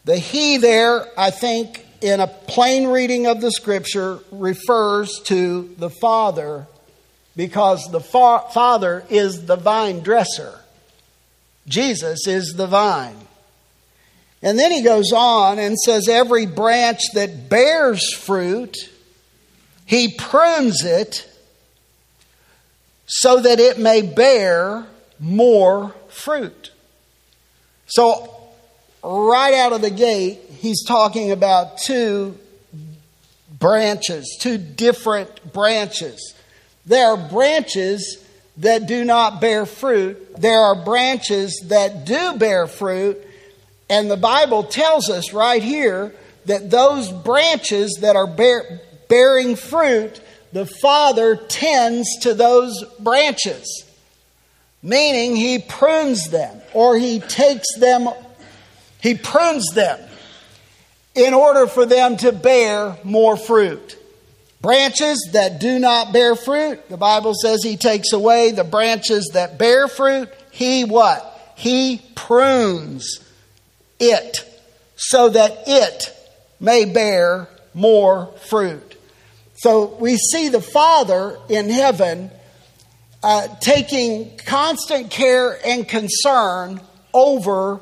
The 0.06 0.18
he 0.18 0.58
there, 0.58 1.06
I 1.18 1.32
think, 1.32 1.86
in 2.02 2.20
a 2.20 2.28
plain 2.28 2.88
reading 2.88 3.28
of 3.28 3.42
the 3.42 3.52
scripture, 3.52 4.20
refers 4.32 5.20
to 5.26 5.76
the 5.78 5.90
Father 5.90 6.66
because 7.36 7.88
the 7.92 8.00
fa- 8.00 8.44
Father 8.54 9.04
is 9.10 9.46
the 9.46 9.56
vine 9.56 10.00
dresser. 10.00 10.60
Jesus 11.68 12.28
is 12.28 12.54
the 12.56 12.68
vine. 12.68 13.16
And 14.42 14.58
then 14.58 14.72
he 14.72 14.82
goes 14.82 15.12
on 15.12 15.60
and 15.60 15.78
says, 15.78 16.08
Every 16.08 16.46
branch 16.46 17.02
that 17.14 17.50
bears 17.50 18.14
fruit, 18.14 18.76
he 19.86 20.14
prunes 20.18 20.84
it 20.84 21.26
so 23.06 23.42
that 23.42 23.60
it 23.60 23.80
may 23.80 24.02
bear 24.02 24.86
more 25.20 25.94
fruit. 26.10 26.72
So, 27.88 28.34
right 29.04 29.56
out 29.56 29.74
of 29.74 29.82
the 29.82 29.90
gate, 29.90 30.40
he's 30.60 30.86
talking 30.86 31.32
about 31.32 31.80
two 31.80 32.38
branches, 33.50 34.38
two 34.40 34.58
different 34.58 35.52
branches. 35.52 36.36
There 36.90 37.06
are 37.10 37.30
branches 37.30 38.18
that 38.58 38.88
do 38.88 39.06
not 39.06 39.40
bear 39.40 39.68
fruit, 39.68 40.36
there 40.36 40.60
are 40.60 40.84
branches 40.84 41.66
that 41.68 42.06
do 42.06 42.34
bear 42.40 42.66
fruit, 42.66 43.22
and 43.92 44.10
the 44.10 44.18
Bible 44.18 44.64
tells 44.64 45.08
us 45.08 45.32
right 45.32 45.62
here 45.62 46.16
that 46.46 46.72
those 46.72 47.12
branches 47.12 48.00
that 48.02 48.16
are 48.16 48.26
bear, 48.26 48.82
bearing 49.08 49.56
fruit, 49.56 50.20
the 50.52 50.66
Father 50.66 51.36
tends 51.36 52.08
to 52.22 52.34
those 52.34 52.84
branches, 53.00 53.86
meaning 54.82 55.36
He 55.36 55.60
prunes 55.60 56.32
them 56.32 56.60
or 56.74 56.98
He 56.98 57.20
takes 57.20 57.68
them, 57.78 58.10
He 59.00 59.14
prunes 59.14 59.68
them 59.76 60.00
in 61.14 61.36
order 61.36 61.68
for 61.68 61.86
them 61.86 62.18
to 62.18 62.32
bear 62.32 62.98
more 63.04 63.38
fruit. 63.38 63.99
Branches 64.62 65.30
that 65.32 65.60
do 65.60 65.80
not 65.80 66.12
bear 66.12 66.36
fruit, 66.36 66.90
the 66.90 66.98
Bible 66.98 67.34
says 67.34 67.64
He 67.64 67.78
takes 67.78 68.12
away. 68.12 68.52
The 68.52 68.64
branches 68.64 69.32
that 69.34 69.58
bear 69.58 69.88
fruit, 69.88 70.30
He 70.52 70.84
what? 70.84 71.26
He 71.56 72.02
prunes 72.16 73.20
it 74.00 74.38
so 74.96 75.30
that 75.30 75.64
it 75.66 76.14
may 76.60 76.86
bear 76.86 77.48
more 77.74 78.34
fruit. 78.50 78.96
So 79.56 79.96
we 80.00 80.18
see 80.18 80.50
the 80.50 80.62
Father 80.62 81.38
in 81.50 81.70
heaven 81.70 82.32
uh, 83.24 83.48
taking 83.60 84.38
constant 84.38 85.12
care 85.12 85.58
and 85.66 85.88
concern 85.88 86.82
over 87.14 87.80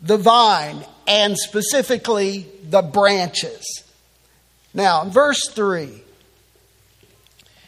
the 0.00 0.16
vine 0.16 0.84
and 1.06 1.36
specifically 1.38 2.46
the 2.68 2.82
branches. 2.82 3.84
Now, 4.74 5.02
in 5.02 5.10
verse 5.10 5.48
3, 5.50 6.02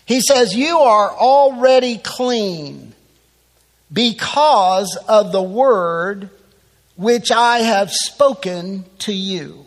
he 0.07 0.21
says, 0.21 0.55
You 0.55 0.79
are 0.79 1.11
already 1.11 1.99
clean 1.99 2.95
because 3.93 4.97
of 5.09 5.33
the 5.33 5.43
word 5.43 6.31
which 6.97 7.31
I 7.31 7.59
have 7.59 7.91
spoken 7.91 8.85
to 9.01 9.13
you. 9.13 9.67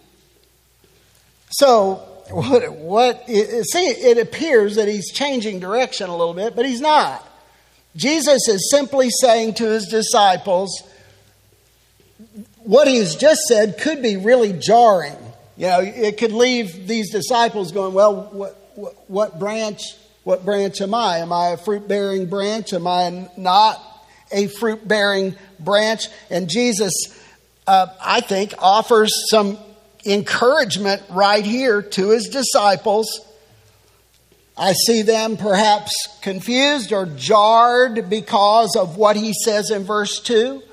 So, 1.50 1.96
what, 2.29 2.72
what 2.74 3.27
see, 3.27 3.88
it 3.88 4.17
appears 4.17 4.75
that 4.75 4.88
he's 4.88 5.12
changing 5.12 5.60
direction 5.60 6.10
a 6.10 6.15
little 6.15 6.34
bit, 6.34 6.56
but 6.56 6.65
he's 6.65 6.82
not. 6.82 7.24
Jesus 7.96 8.48
is 8.48 8.70
simply 8.70 9.10
saying 9.10 9.56
to 9.56 9.65
his 9.65 9.88
disciples, 9.88 10.84
what 12.60 12.88
he's 12.88 13.15
just 13.15 13.41
said 13.48 13.77
could 13.79 14.01
be 14.01 14.17
really 14.17 14.53
jarring. 14.53 15.15
You 15.58 15.68
know, 15.68 15.80
it 15.82 16.18
could 16.18 16.32
leave 16.32 16.88
these 16.88 17.12
disciples 17.12 17.72
going, 17.72 17.94
well, 17.94 18.30
what, 18.32 18.56
what, 18.76 19.10
what 19.10 19.40
branch, 19.40 19.82
what 20.24 20.46
branch 20.46 20.82
am 20.82 20.94
I? 20.94 21.18
Am 21.18 21.34
I 21.34 21.50
a 21.50 21.58
fruit 21.58 21.88
bearing 21.88 22.28
branch? 22.28 22.74
Am 22.74 22.86
I 22.86 23.28
not 23.38 23.82
a 24.32 24.48
fruit 24.48 24.88
bearing 24.88 25.36
branch? 25.60 26.08
And 26.30 26.50
Jesus 26.50 26.94
uh, 27.67 27.88
I 28.02 28.22
think, 28.22 28.54
offers 28.60 29.12
some 29.30 29.58
encouragement 30.06 31.04
right 31.10 31.46
here 31.46 31.82
to 31.82 32.10
his 32.12 32.30
disciples. 32.30 33.08
I 34.58 34.74
see 34.74 35.02
them 35.02 35.38
perhaps 35.38 35.91
confused 36.22 36.93
or 36.93 37.06
jarred 37.06 38.10
because 38.10 38.76
of 38.76 38.98
what 38.98 39.17
he 39.17 39.34
says 39.34 39.70
in 39.70 39.84
verse 39.84 40.22
2. 40.22 40.63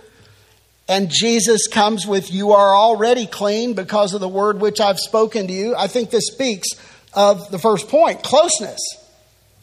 And 0.89 1.11
Jesus 1.11 1.67
comes 1.67 2.07
with, 2.07 2.33
You 2.33 2.53
are 2.53 2.75
already 2.75 3.27
clean 3.27 3.75
because 3.75 4.15
of 4.15 4.21
the 4.21 4.29
word 4.29 4.61
which 4.61 4.81
I've 4.81 4.99
spoken 4.99 5.47
to 5.47 5.53
you. 5.53 5.75
I 5.75 5.87
think 5.87 6.11
this 6.11 6.27
speaks 6.27 6.69
of 7.15 7.51
the 7.51 7.59
first 7.59 7.89
point 7.89 8.23
closeness 8.23 8.81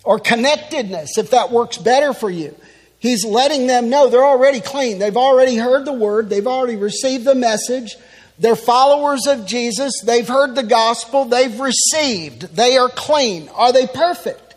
or 0.04 0.20
connectedness, 0.20 1.18
if 1.18 1.32
that 1.32 1.52
works 1.52 1.78
better 1.78 2.14
for 2.14 2.30
you. 2.30 2.56
He's 2.98 3.26
letting 3.26 3.68
them 3.68 3.90
know 3.90 4.10
they're 4.10 4.24
already 4.24 4.62
clean. 4.62 5.00
They've 5.00 5.18
already 5.18 5.58
heard 5.58 5.86
the 5.86 5.94
word, 5.94 6.30
they've 6.30 6.48
already 6.48 6.76
received 6.76 7.26
the 7.26 7.36
message. 7.36 7.96
They're 8.40 8.56
followers 8.56 9.28
of 9.28 9.46
Jesus. 9.46 9.94
They've 10.04 10.28
heard 10.28 10.56
the 10.56 10.64
gospel. 10.64 11.26
They've 11.26 11.60
received. 11.60 12.56
They 12.56 12.76
are 12.76 12.90
clean. 12.90 13.50
Are 13.50 13.72
they 13.72 13.86
perfect? 13.86 14.56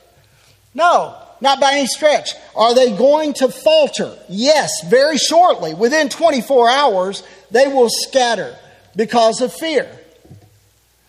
No, 0.72 1.14
not 1.44 1.60
by 1.60 1.74
any 1.74 1.86
stretch. 1.86 2.30
Are 2.56 2.74
they 2.74 2.96
going 2.96 3.34
to 3.34 3.48
falter? 3.48 4.18
Yes, 4.28 4.70
very 4.86 5.18
shortly. 5.18 5.74
Within 5.74 6.08
24 6.08 6.68
hours, 6.68 7.22
they 7.52 7.68
will 7.68 7.88
scatter 7.88 8.56
because 8.96 9.40
of 9.40 9.52
fear. 9.52 9.88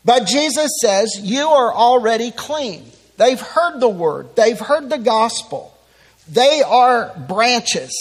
But 0.03 0.27
Jesus 0.27 0.69
says, 0.81 1.19
You 1.23 1.47
are 1.47 1.73
already 1.73 2.29
clean. 2.29 2.91
They've 3.17 3.39
heard 3.39 3.79
the 3.79 3.89
word, 3.89 4.35
they've 4.35 4.59
heard 4.59 4.89
the 4.89 4.99
gospel. 4.99 5.71
They 6.27 6.61
are 6.65 7.15
branches 7.27 7.93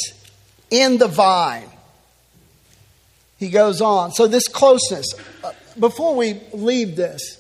in 0.71 0.99
the 0.99 1.09
vine. 1.09 1.69
He 3.39 3.51
goes 3.51 3.81
on. 3.81 4.13
So, 4.13 4.27
this 4.27 4.49
closeness, 4.49 5.07
uh, 5.43 5.53
before 5.79 6.15
we 6.17 6.41
leave 6.53 6.97
this, 6.97 7.39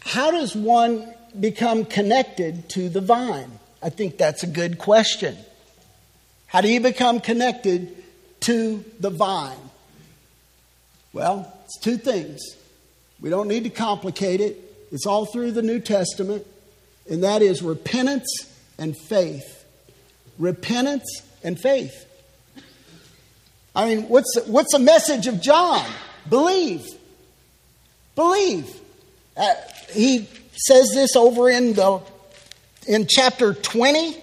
how 0.00 0.30
does 0.30 0.54
one 0.54 1.14
become 1.38 1.84
connected 1.84 2.68
to 2.70 2.88
the 2.88 3.00
vine? 3.00 3.58
I 3.82 3.90
think 3.90 4.18
that's 4.18 4.42
a 4.42 4.46
good 4.46 4.78
question. 4.78 5.36
How 6.46 6.60
do 6.60 6.68
you 6.68 6.80
become 6.80 7.20
connected 7.20 7.96
to 8.40 8.84
the 9.00 9.10
vine? 9.10 9.56
Well, 11.12 11.52
it's 11.64 11.78
two 11.78 11.96
things. 11.96 12.40
We 13.20 13.30
don't 13.30 13.48
need 13.48 13.64
to 13.64 13.70
complicate 13.70 14.40
it. 14.40 14.58
It's 14.92 15.06
all 15.06 15.26
through 15.26 15.52
the 15.52 15.62
New 15.62 15.80
Testament, 15.80 16.46
and 17.08 17.24
that 17.24 17.42
is 17.42 17.62
repentance 17.62 18.28
and 18.78 18.96
faith 18.96 19.62
repentance 20.38 21.22
and 21.42 21.58
faith. 21.58 22.06
I 23.74 23.86
mean, 23.86 24.08
what's, 24.08 24.38
what's 24.46 24.72
the 24.72 24.78
message 24.78 25.26
of 25.26 25.40
John? 25.40 25.88
Believe. 26.28 26.86
Believe. 28.14 28.70
Uh, 29.36 29.54
he 29.92 30.28
says 30.54 30.90
this 30.92 31.16
over 31.16 31.48
in, 31.48 31.72
the, 31.72 32.00
in 32.86 33.06
chapter 33.08 33.54
20. 33.54 34.16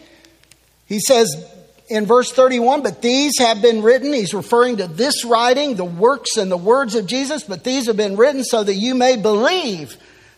He 0.85 0.99
says 0.99 1.45
in 1.89 2.05
verse 2.05 2.31
31, 2.31 2.83
but 2.83 3.01
these 3.01 3.39
have 3.39 3.61
been 3.61 3.81
written. 3.81 4.13
He's 4.13 4.33
referring 4.33 4.77
to 4.77 4.87
this 4.87 5.25
writing, 5.25 5.75
the 5.75 5.85
works 5.85 6.37
and 6.37 6.51
the 6.51 6.57
words 6.57 6.95
of 6.95 7.07
Jesus, 7.07 7.43
but 7.43 7.63
these 7.63 7.87
have 7.87 7.97
been 7.97 8.15
written 8.15 8.43
so 8.43 8.63
that 8.63 8.75
you 8.75 8.95
may 8.95 9.15
believe 9.15 9.97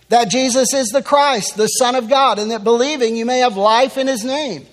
that 0.10 0.29
Jesus 0.29 0.73
is 0.73 0.89
the 0.89 1.01
Christ, 1.01 1.55
the 1.55 1.67
Son 1.67 1.95
of 1.95 2.10
God, 2.10 2.39
and 2.39 2.51
that 2.51 2.63
believing 2.63 3.15
you 3.15 3.25
may 3.25 3.39
have 3.39 3.57
life 3.57 3.97
in 3.97 4.07
his 4.07 4.23
name. 4.23 4.65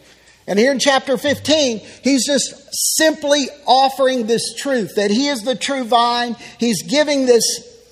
And 0.48 0.58
here 0.58 0.72
in 0.72 0.78
chapter 0.78 1.18
15, 1.18 1.78
he's 2.02 2.26
just 2.26 2.54
simply 2.96 3.46
offering 3.66 4.26
this 4.26 4.54
truth 4.54 4.94
that 4.96 5.10
he 5.10 5.28
is 5.28 5.42
the 5.42 5.54
true 5.54 5.84
vine. 5.84 6.36
He's 6.58 6.82
giving 6.82 7.26
this 7.26 7.44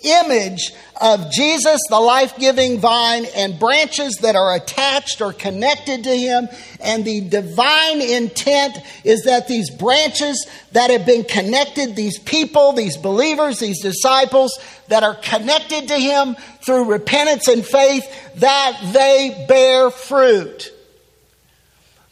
image 0.06 0.72
of 1.00 1.30
Jesus, 1.30 1.80
the 1.88 2.00
life 2.00 2.38
giving 2.38 2.78
vine, 2.78 3.26
and 3.36 3.58
branches 3.58 4.18
that 4.22 4.36
are 4.36 4.54
attached 4.54 5.20
or 5.20 5.32
connected 5.32 6.04
to 6.04 6.16
him. 6.16 6.48
And 6.80 7.04
the 7.04 7.20
divine 7.20 8.00
intent 8.00 8.78
is 9.04 9.24
that 9.24 9.48
these 9.48 9.70
branches 9.70 10.46
that 10.72 10.90
have 10.90 11.04
been 11.04 11.24
connected, 11.24 11.96
these 11.96 12.18
people, 12.18 12.72
these 12.72 12.96
believers, 12.96 13.58
these 13.58 13.82
disciples 13.82 14.58
that 14.88 15.02
are 15.02 15.16
connected 15.16 15.88
to 15.88 15.98
him 15.98 16.36
through 16.64 16.84
repentance 16.84 17.48
and 17.48 17.64
faith, 17.64 18.04
that 18.36 18.78
they 18.92 19.44
bear 19.48 19.90
fruit. 19.90 20.72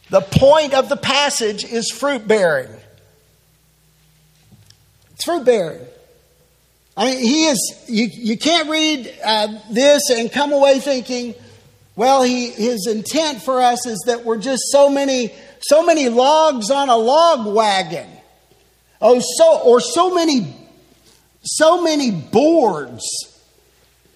The 0.09 0.21
point 0.21 0.73
of 0.73 0.89
the 0.89 0.97
passage 0.97 1.63
is 1.63 1.89
fruit 1.89 2.27
bearing. 2.27 2.69
It's 5.13 5.23
fruit 5.23 5.45
bearing. 5.45 5.85
I 6.97 7.05
mean, 7.05 7.19
he 7.19 7.45
is, 7.47 7.85
you, 7.87 8.05
you 8.05 8.37
can't 8.37 8.69
read 8.69 9.13
uh, 9.23 9.47
this 9.71 10.09
and 10.09 10.31
come 10.31 10.53
away 10.53 10.79
thinking, 10.79 11.35
well, 11.95 12.23
he, 12.23 12.49
his 12.49 12.87
intent 12.87 13.41
for 13.41 13.61
us 13.61 13.85
is 13.85 14.03
that 14.07 14.23
we're 14.23 14.37
just 14.37 14.63
so 14.69 14.89
many, 14.89 15.33
so 15.61 15.85
many 15.85 16.09
logs 16.09 16.71
on 16.71 16.89
a 16.89 16.95
log 16.95 17.53
wagon. 17.53 18.07
Oh, 19.01 19.19
so, 19.19 19.59
or 19.59 19.81
so 19.81 20.13
many, 20.13 20.55
so 21.43 21.81
many 21.81 22.11
boards 22.11 23.03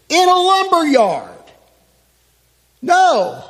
in 0.07 0.29
a 0.29 0.35
lumber 0.35 0.85
yard. 0.85 1.29
No. 2.81 3.43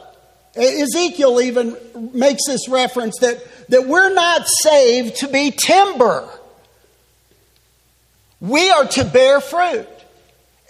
Ezekiel 0.55 1.39
even 1.41 1.77
makes 2.13 2.47
this 2.47 2.67
reference 2.67 3.19
that, 3.19 3.37
that 3.69 3.87
we're 3.87 4.13
not 4.13 4.47
saved 4.63 5.17
to 5.17 5.27
be 5.27 5.51
timber. 5.51 6.27
We 8.39 8.69
are 8.69 8.85
to 8.85 9.05
bear 9.05 9.41
fruit. 9.41 9.87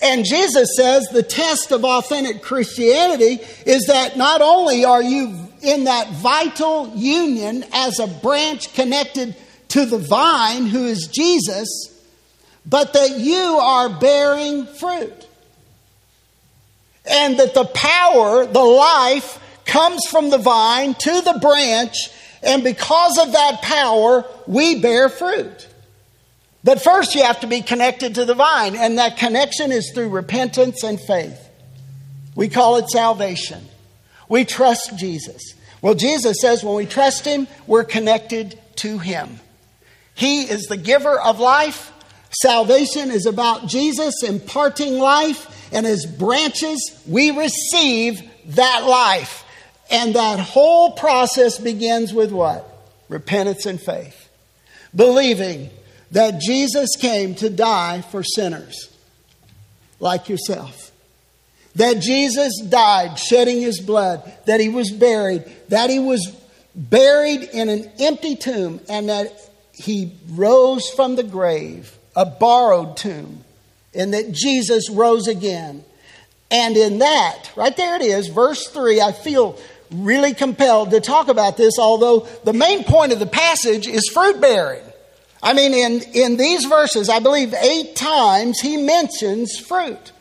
And 0.01 0.25
Jesus 0.25 0.75
says 0.77 1.07
the 1.11 1.23
test 1.23 1.71
of 1.71 1.83
authentic 1.83 2.41
Christianity 2.41 3.39
is 3.65 3.87
that 3.87 4.17
not 4.17 4.41
only 4.41 4.85
are 4.85 5.03
you 5.03 5.35
in 5.61 5.83
that 5.85 6.09
vital 6.13 6.93
union 6.95 7.65
as 7.73 7.99
a 7.99 8.07
branch 8.07 8.73
connected 8.73 9.35
to 9.69 9.85
the 9.85 9.97
vine, 9.97 10.67
who 10.67 10.85
is 10.85 11.07
Jesus, 11.07 11.67
but 12.65 12.93
that 12.93 13.19
you 13.19 13.37
are 13.37 13.89
bearing 13.99 14.65
fruit. 14.65 15.27
And 17.05 17.39
that 17.39 17.53
the 17.53 17.65
power, 17.65 18.45
the 18.45 18.59
life, 18.59 19.39
comes 19.65 20.01
from 20.09 20.29
the 20.29 20.37
vine 20.37 20.93
to 20.95 21.21
the 21.21 21.39
branch, 21.41 21.95
and 22.41 22.63
because 22.63 23.17
of 23.17 23.33
that 23.33 23.61
power, 23.61 24.25
we 24.47 24.79
bear 24.79 25.09
fruit. 25.09 25.67
But 26.63 26.81
first, 26.81 27.15
you 27.15 27.23
have 27.23 27.39
to 27.41 27.47
be 27.47 27.61
connected 27.61 28.15
to 28.15 28.25
the 28.25 28.33
vine, 28.33 28.75
and 28.75 28.97
that 28.97 29.17
connection 29.17 29.71
is 29.71 29.91
through 29.93 30.09
repentance 30.09 30.83
and 30.83 30.99
faith. 30.99 31.49
We 32.35 32.49
call 32.49 32.77
it 32.77 32.89
salvation. 32.89 33.65
We 34.27 34.45
trust 34.45 34.97
Jesus. 34.97 35.41
Well, 35.81 35.95
Jesus 35.95 36.37
says 36.41 36.63
when 36.63 36.75
we 36.75 36.85
trust 36.85 37.25
Him, 37.25 37.47
we're 37.65 37.85
connected 37.85 38.59
to 38.77 38.97
Him. 38.97 39.39
He 40.15 40.41
is 40.41 40.63
the 40.63 40.77
giver 40.77 41.17
of 41.19 41.39
life. 41.39 41.93
Salvation 42.41 43.09
is 43.09 43.25
about 43.25 43.67
Jesus 43.67 44.21
imparting 44.21 44.99
life, 44.99 45.69
and 45.73 45.85
as 45.85 46.05
branches, 46.05 47.01
we 47.07 47.31
receive 47.31 48.21
that 48.47 48.85
life. 48.85 49.45
And 49.89 50.15
that 50.15 50.39
whole 50.39 50.91
process 50.91 51.57
begins 51.57 52.13
with 52.13 52.31
what? 52.31 52.65
Repentance 53.07 53.65
and 53.65 53.81
faith. 53.81 54.29
Believing 54.95 55.69
that 56.11 56.39
Jesus 56.39 56.95
came 56.97 57.35
to 57.35 57.49
die 57.49 58.01
for 58.01 58.23
sinners 58.23 58.89
like 59.99 60.29
yourself. 60.29 60.91
That 61.75 61.99
Jesus 61.99 62.59
died 62.61 63.19
shedding 63.19 63.61
his 63.61 63.79
blood, 63.79 64.31
that 64.45 64.59
he 64.59 64.69
was 64.69 64.91
buried, 64.91 65.45
that 65.69 65.89
he 65.89 65.99
was 65.99 66.35
buried 66.75 67.43
in 67.43 67.69
an 67.69 67.91
empty 67.99 68.35
tomb, 68.35 68.79
and 68.89 69.09
that 69.09 69.31
he 69.73 70.11
rose 70.31 70.89
from 70.89 71.15
the 71.15 71.23
grave, 71.23 71.97
a 72.15 72.25
borrowed 72.25 72.97
tomb, 72.97 73.43
and 73.93 74.13
that 74.13 74.31
Jesus 74.31 74.89
rose 74.89 75.27
again. 75.27 75.83
And 76.51 76.75
in 76.75 76.99
that, 76.99 77.51
right 77.55 77.75
there 77.77 77.95
it 77.95 78.01
is, 78.01 78.27
verse 78.27 78.67
3, 78.67 79.01
I 79.01 79.11
feel 79.11 79.59
really 79.91 80.33
compelled 80.33 80.91
to 80.91 80.99
talk 80.99 81.27
about 81.27 81.57
this, 81.57 81.77
although 81.79 82.21
the 82.43 82.53
main 82.53 82.83
point 82.83 83.11
of 83.11 83.19
the 83.19 83.25
passage 83.25 83.87
is 83.87 84.09
fruit 84.09 84.41
bearing. 84.41 84.83
I 85.41 85.53
mean, 85.53 85.73
in, 85.73 86.01
in 86.13 86.37
these 86.37 86.65
verses, 86.65 87.09
I 87.09 87.19
believe 87.19 87.53
eight 87.53 87.95
times 87.95 88.59
he 88.59 88.77
mentions 88.77 89.57
fruit. 89.57 90.11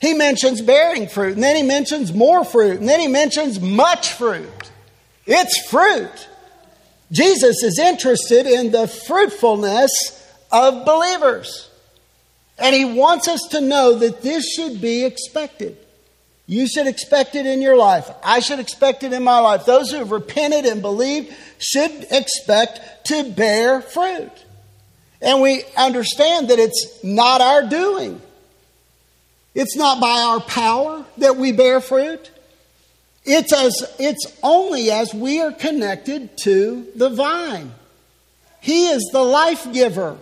He 0.00 0.12
mentions 0.12 0.60
bearing 0.60 1.08
fruit, 1.08 1.34
and 1.34 1.42
then 1.42 1.56
he 1.56 1.62
mentions 1.62 2.12
more 2.12 2.44
fruit, 2.44 2.80
and 2.80 2.88
then 2.88 3.00
he 3.00 3.06
mentions 3.06 3.60
much 3.60 4.12
fruit. 4.12 4.70
It's 5.26 5.66
fruit. 5.68 6.28
Jesus 7.12 7.62
is 7.62 7.78
interested 7.78 8.46
in 8.46 8.72
the 8.72 8.88
fruitfulness 8.88 9.90
of 10.50 10.84
believers. 10.84 11.70
And 12.58 12.74
he 12.74 12.84
wants 12.84 13.28
us 13.28 13.40
to 13.50 13.60
know 13.60 13.94
that 13.94 14.22
this 14.22 14.44
should 14.54 14.80
be 14.80 15.04
expected. 15.04 15.76
You 16.46 16.66
should 16.66 16.86
expect 16.86 17.34
it 17.34 17.46
in 17.46 17.62
your 17.62 17.76
life. 17.76 18.10
I 18.22 18.40
should 18.40 18.58
expect 18.58 19.02
it 19.02 19.12
in 19.12 19.22
my 19.22 19.38
life. 19.38 19.64
Those 19.64 19.90
who 19.90 19.96
have 19.98 20.10
repented 20.10 20.66
and 20.66 20.82
believed 20.82 21.34
should 21.58 22.06
expect 22.10 23.06
to 23.06 23.30
bear 23.30 23.80
fruit. 23.80 24.32
And 25.22 25.40
we 25.40 25.64
understand 25.76 26.48
that 26.48 26.58
it's 26.58 27.02
not 27.02 27.40
our 27.40 27.66
doing. 27.66 28.20
It's 29.54 29.76
not 29.76 30.00
by 30.00 30.20
our 30.20 30.40
power 30.40 31.04
that 31.18 31.36
we 31.36 31.52
bear 31.52 31.80
fruit. 31.80 32.30
It's 33.24 33.52
as 33.54 33.74
it's 33.98 34.26
only 34.42 34.90
as 34.90 35.14
we 35.14 35.40
are 35.40 35.52
connected 35.52 36.36
to 36.42 36.86
the 36.94 37.08
vine. 37.08 37.72
He 38.60 38.88
is 38.88 39.08
the 39.12 39.22
life 39.22 39.72
giver. 39.72 40.18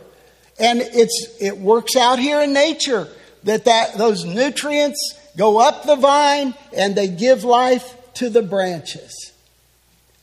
And 0.61 0.81
it's 0.81 1.37
it 1.41 1.59
works 1.59 1.97
out 1.97 2.21
here 2.21 2.41
in 2.41 2.53
nature 2.53 3.09
that, 3.43 3.65
that 3.65 3.99
those 3.99 4.25
nutrients 4.25 5.19
go 5.37 5.59
up 5.59 5.85
the 5.85 5.97
vine 5.97 6.55
and 6.77 6.95
they 6.95 7.09
give 7.09 7.45
life 7.45 7.97
to 8.15 8.31
the 8.31 8.43
branches. 8.43 9.33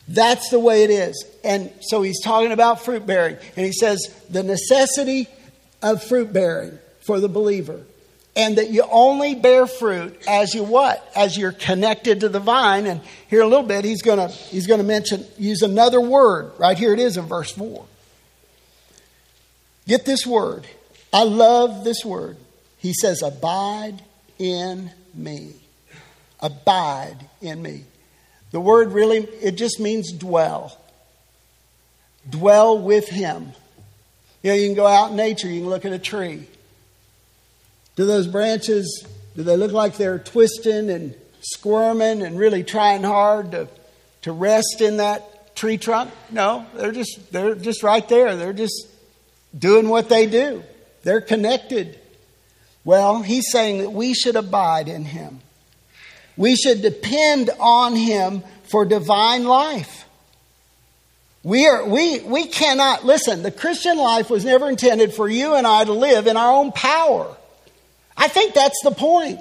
That's 0.07 0.49
the 0.49 0.59
way 0.59 0.83
it 0.83 0.89
is. 0.89 1.23
And 1.43 1.71
so 1.81 2.01
he's 2.01 2.21
talking 2.21 2.51
about 2.51 2.83
fruit 2.83 3.05
bearing. 3.05 3.37
And 3.55 3.65
he 3.65 3.71
says 3.71 3.99
the 4.29 4.41
necessity 4.41 5.27
of 5.81 6.03
fruit 6.03 6.33
bearing 6.33 6.79
for 7.01 7.19
the 7.19 7.29
believer. 7.29 7.81
And 8.35 8.57
that 8.57 8.69
you 8.69 8.83
only 8.89 9.35
bear 9.35 9.67
fruit 9.67 10.19
as 10.27 10.53
you 10.53 10.63
what? 10.63 11.07
As 11.15 11.37
you're 11.37 11.51
connected 11.51 12.21
to 12.21 12.29
the 12.29 12.39
vine. 12.39 12.85
And 12.87 13.01
here 13.27 13.41
a 13.41 13.47
little 13.47 13.65
bit, 13.65 13.85
he's 13.85 14.01
gonna 14.01 14.29
he's 14.29 14.65
gonna 14.65 14.83
mention 14.83 15.25
use 15.37 15.61
another 15.61 15.99
word. 16.01 16.51
Right 16.57 16.77
here 16.77 16.93
it 16.93 16.99
is 16.99 17.17
in 17.17 17.25
verse 17.25 17.51
4. 17.51 17.85
Get 19.87 20.05
this 20.05 20.25
word. 20.25 20.65
I 21.11 21.23
love 21.23 21.83
this 21.83 22.05
word. 22.05 22.37
He 22.77 22.93
says, 22.93 23.21
abide 23.21 24.01
in 24.37 24.91
me. 25.19 25.53
Abide 26.39 27.17
in 27.41 27.61
me. 27.61 27.83
The 28.51 28.59
word 28.59 28.91
really, 28.91 29.17
it 29.17 29.51
just 29.51 29.79
means 29.79 30.11
dwell. 30.11 30.77
Dwell 32.29 32.79
with 32.79 33.07
him. 33.09 33.53
You 34.41 34.51
know, 34.51 34.55
you 34.55 34.67
can 34.67 34.75
go 34.75 34.87
out 34.87 35.11
in 35.11 35.17
nature, 35.17 35.49
you 35.49 35.61
can 35.61 35.69
look 35.69 35.85
at 35.85 35.91
a 35.91 35.99
tree. 35.99 36.47
Do 37.95 38.05
those 38.05 38.27
branches, 38.27 39.05
do 39.35 39.43
they 39.43 39.57
look 39.57 39.73
like 39.73 39.97
they're 39.97 40.19
twisting 40.19 40.89
and 40.89 41.13
squirming 41.41 42.21
and 42.21 42.37
really 42.37 42.63
trying 42.63 43.03
hard 43.03 43.51
to, 43.51 43.67
to 44.21 44.31
rest 44.31 44.79
in 44.79 44.97
that 44.97 45.55
tree 45.55 45.77
trunk? 45.77 46.11
No, 46.31 46.65
they're 46.75 46.93
just, 46.93 47.31
they're 47.31 47.55
just 47.55 47.83
right 47.83 48.07
there. 48.07 48.37
They're 48.37 48.53
just 48.53 48.87
doing 49.57 49.89
what 49.89 50.07
they 50.07 50.25
do. 50.27 50.63
They're 51.03 51.21
connected. 51.21 51.98
Well, 52.85 53.21
he's 53.21 53.51
saying 53.51 53.79
that 53.79 53.91
we 53.91 54.13
should 54.13 54.35
abide 54.35 54.87
in 54.87 55.05
him. 55.05 55.41
We 56.37 56.55
should 56.55 56.81
depend 56.81 57.49
on 57.59 57.95
him 57.95 58.43
for 58.63 58.85
divine 58.85 59.43
life. 59.43 60.05
We, 61.43 61.67
are, 61.67 61.85
we, 61.85 62.19
we 62.21 62.47
cannot, 62.47 63.05
listen, 63.05 63.43
the 63.43 63.51
Christian 63.51 63.97
life 63.97 64.29
was 64.29 64.43
never 64.43 64.69
intended 64.69 65.13
for 65.13 65.27
you 65.27 65.55
and 65.55 65.65
I 65.65 65.83
to 65.83 65.93
live 65.93 66.27
in 66.27 66.37
our 66.37 66.51
own 66.51 66.71
power. 66.71 67.35
I 68.15 68.27
think 68.27 68.53
that's 68.53 68.79
the 68.83 68.91
point. 68.91 69.39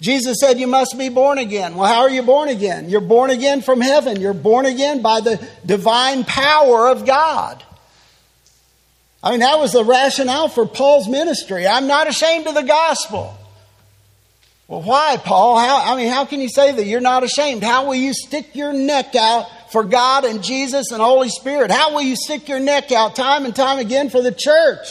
Jesus 0.00 0.38
said 0.40 0.58
you 0.58 0.66
must 0.66 0.96
be 0.98 1.08
born 1.08 1.38
again. 1.38 1.76
Well, 1.76 1.90
how 1.90 2.00
are 2.00 2.10
you 2.10 2.22
born 2.22 2.48
again? 2.48 2.88
You're 2.90 3.00
born 3.00 3.30
again 3.30 3.62
from 3.62 3.80
heaven. 3.80 4.20
You're 4.20 4.34
born 4.34 4.66
again 4.66 5.02
by 5.02 5.20
the 5.20 5.46
divine 5.64 6.24
power 6.24 6.88
of 6.88 7.06
God. 7.06 7.62
I 9.24 9.30
mean, 9.30 9.40
that 9.40 9.58
was 9.58 9.72
the 9.72 9.82
rationale 9.82 10.48
for 10.48 10.66
Paul's 10.66 11.08
ministry. 11.08 11.66
I'm 11.66 11.86
not 11.86 12.06
ashamed 12.06 12.46
of 12.46 12.54
the 12.54 12.62
gospel. 12.62 13.34
Well, 14.68 14.82
why, 14.82 15.16
Paul? 15.16 15.58
How, 15.58 15.94
I 15.94 15.96
mean, 15.96 16.10
how 16.10 16.26
can 16.26 16.42
you 16.42 16.50
say 16.50 16.72
that 16.72 16.84
you're 16.84 17.00
not 17.00 17.24
ashamed? 17.24 17.62
How 17.62 17.86
will 17.86 17.94
you 17.94 18.12
stick 18.12 18.54
your 18.54 18.74
neck 18.74 19.14
out 19.14 19.46
for 19.72 19.82
God 19.82 20.26
and 20.26 20.44
Jesus 20.44 20.92
and 20.92 21.00
Holy 21.00 21.30
Spirit? 21.30 21.70
How 21.70 21.94
will 21.94 22.02
you 22.02 22.16
stick 22.16 22.50
your 22.50 22.60
neck 22.60 22.92
out 22.92 23.16
time 23.16 23.46
and 23.46 23.56
time 23.56 23.78
again 23.78 24.10
for 24.10 24.20
the 24.20 24.30
church? 24.30 24.86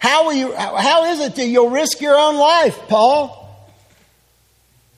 How 0.00 0.24
will 0.24 0.34
you, 0.34 0.52
how 0.52 1.04
is 1.04 1.20
it 1.20 1.36
that 1.36 1.46
you'll 1.46 1.70
risk 1.70 2.00
your 2.00 2.16
own 2.16 2.36
life, 2.36 2.76
Paul? 2.88 3.44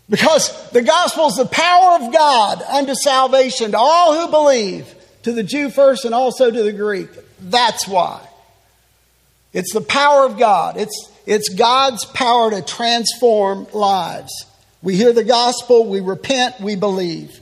Because 0.09 0.71
the 0.71 0.81
gospel 0.81 1.27
is 1.27 1.37
the 1.37 1.45
power 1.45 2.03
of 2.03 2.15
God 2.15 2.63
unto 2.63 2.95
salvation 2.95 3.73
to 3.73 3.79
all 3.79 4.19
who 4.19 4.31
believe, 4.31 4.95
to 5.25 5.33
the 5.33 5.43
Jew 5.43 5.69
first 5.69 6.07
and 6.07 6.15
also 6.15 6.51
to 6.51 6.63
the 6.63 6.73
Greek. 6.73 7.11
That's 7.41 7.87
why. 7.87 8.25
It's 9.53 9.73
the 9.73 9.81
power 9.81 10.27
of 10.27 10.39
God. 10.39 10.77
It's, 10.77 11.11
it's 11.27 11.49
God's 11.49 12.05
power 12.05 12.51
to 12.51 12.63
transform 12.63 13.67
lives. 13.73 14.33
We 14.83 14.97
hear 14.97 15.13
the 15.13 15.25
gospel, 15.25 15.89
we 15.89 16.01
repent, 16.01 16.61
we 16.61 16.77
believe. 16.77 17.41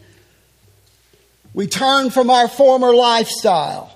We 1.52 1.66
turn 1.66 2.10
from 2.10 2.30
our 2.30 2.48
former 2.48 2.94
lifestyle. 2.94 3.92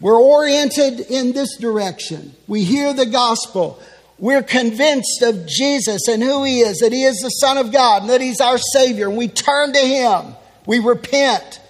We're 0.00 0.20
oriented 0.20 1.00
in 1.00 1.32
this 1.32 1.56
direction. 1.56 2.34
We 2.46 2.64
hear 2.64 2.92
the 2.92 3.06
gospel. 3.06 3.80
We're 4.18 4.42
convinced 4.42 5.22
of 5.22 5.46
Jesus 5.46 6.08
and 6.08 6.22
who 6.22 6.44
He 6.44 6.60
is, 6.60 6.78
that 6.78 6.92
He 6.92 7.04
is 7.04 7.16
the 7.20 7.30
Son 7.30 7.58
of 7.58 7.72
God, 7.72 8.02
and 8.02 8.10
that 8.10 8.20
He's 8.20 8.40
our 8.40 8.58
Savior. 8.58 9.08
And 9.08 9.16
we 9.16 9.28
turn 9.28 9.72
to 9.72 9.78
Him. 9.78 10.34
We 10.66 10.78
repent 10.78 11.60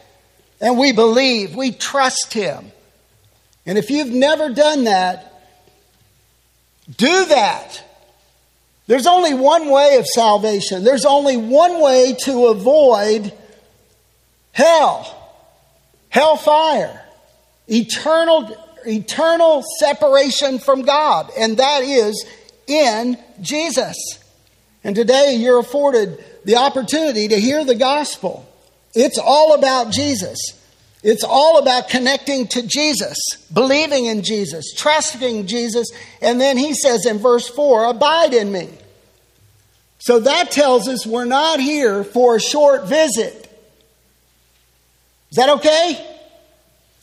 and 0.60 0.78
we 0.78 0.92
believe. 0.92 1.54
We 1.54 1.72
trust 1.72 2.32
Him. 2.32 2.72
And 3.66 3.76
if 3.76 3.90
you've 3.90 4.08
never 4.12 4.48
done 4.48 4.84
that, 4.84 5.32
do 6.96 7.24
that. 7.26 7.82
There's 8.86 9.08
only 9.08 9.34
one 9.34 9.68
way 9.68 9.96
of 9.96 10.06
salvation. 10.06 10.84
There's 10.84 11.04
only 11.04 11.36
one 11.36 11.82
way 11.82 12.14
to 12.20 12.46
avoid 12.46 13.32
hell, 14.52 15.32
hellfire, 16.08 17.04
eternal, 17.66 18.56
eternal 18.86 19.64
separation 19.80 20.60
from 20.60 20.82
God, 20.82 21.30
and 21.36 21.56
that 21.56 21.82
is 21.82 22.24
in 22.68 23.18
Jesus. 23.40 23.96
And 24.84 24.94
today 24.94 25.34
you're 25.34 25.58
afforded 25.58 26.24
the 26.44 26.56
opportunity 26.56 27.26
to 27.26 27.40
hear 27.40 27.64
the 27.64 27.74
gospel. 27.74 28.48
It's 28.94 29.18
all 29.18 29.54
about 29.54 29.90
Jesus. 29.90 30.38
It's 31.08 31.22
all 31.22 31.58
about 31.58 31.88
connecting 31.88 32.48
to 32.48 32.66
Jesus, 32.66 33.16
believing 33.54 34.06
in 34.06 34.24
Jesus, 34.24 34.74
trusting 34.74 35.46
Jesus. 35.46 35.86
And 36.20 36.40
then 36.40 36.58
he 36.58 36.74
says 36.74 37.06
in 37.06 37.18
verse 37.18 37.48
4 37.48 37.84
Abide 37.84 38.34
in 38.34 38.50
me. 38.50 38.68
So 40.00 40.18
that 40.18 40.50
tells 40.50 40.88
us 40.88 41.06
we're 41.06 41.24
not 41.24 41.60
here 41.60 42.02
for 42.02 42.34
a 42.34 42.40
short 42.40 42.88
visit. 42.88 43.48
Is 45.30 45.36
that 45.36 45.48
okay? 45.48 46.04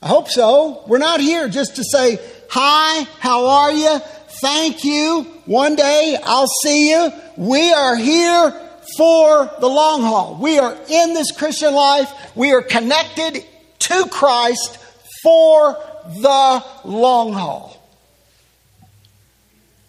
I 0.01 0.07
hope 0.09 0.27
so. 0.27 0.83
We're 0.85 0.97
not 0.97 1.21
here 1.21 1.47
just 1.47 1.77
to 1.77 1.83
say, 1.85 2.19
Hi, 2.49 3.07
how 3.19 3.47
are 3.47 3.71
you? 3.71 3.99
Thank 4.41 4.83
you. 4.83 5.23
One 5.45 5.77
day 5.77 6.17
I'll 6.25 6.51
see 6.61 6.89
you. 6.89 7.09
We 7.37 7.71
are 7.71 7.95
here 7.95 8.51
for 8.97 9.49
the 9.61 9.67
long 9.67 10.01
haul. 10.01 10.37
We 10.41 10.59
are 10.59 10.73
in 10.89 11.13
this 11.13 11.31
Christian 11.31 11.73
life. 11.73 12.11
We 12.35 12.51
are 12.51 12.61
connected 12.61 13.45
to 13.87 14.07
Christ 14.09 14.77
for 15.23 15.77
the 16.21 16.65
long 16.83 17.33
haul. 17.33 17.79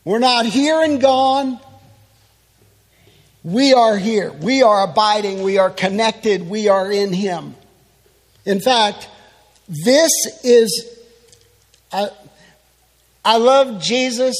We're 0.05 0.19
not 0.19 0.47
here 0.47 0.83
and 0.83 1.01
gone. 1.01 1.59
We 3.43 3.73
are 3.73 3.97
here. 3.97 4.33
We 4.33 4.63
are 4.63 4.85
abiding. 4.85 5.43
We 5.43 5.59
are 5.59 5.71
connected. 5.71 6.49
We 6.49 6.69
are 6.69 6.91
in 6.91 7.13
Him. 7.13 7.55
In 8.45 8.61
fact, 8.61 9.09
this 9.69 10.11
is, 10.43 10.99
I, 11.93 12.09
I 13.25 13.39
love 13.39 13.83
Jesus 13.83 14.37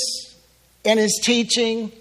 and 0.85 0.99
His 0.99 1.21
teaching. 1.23 1.93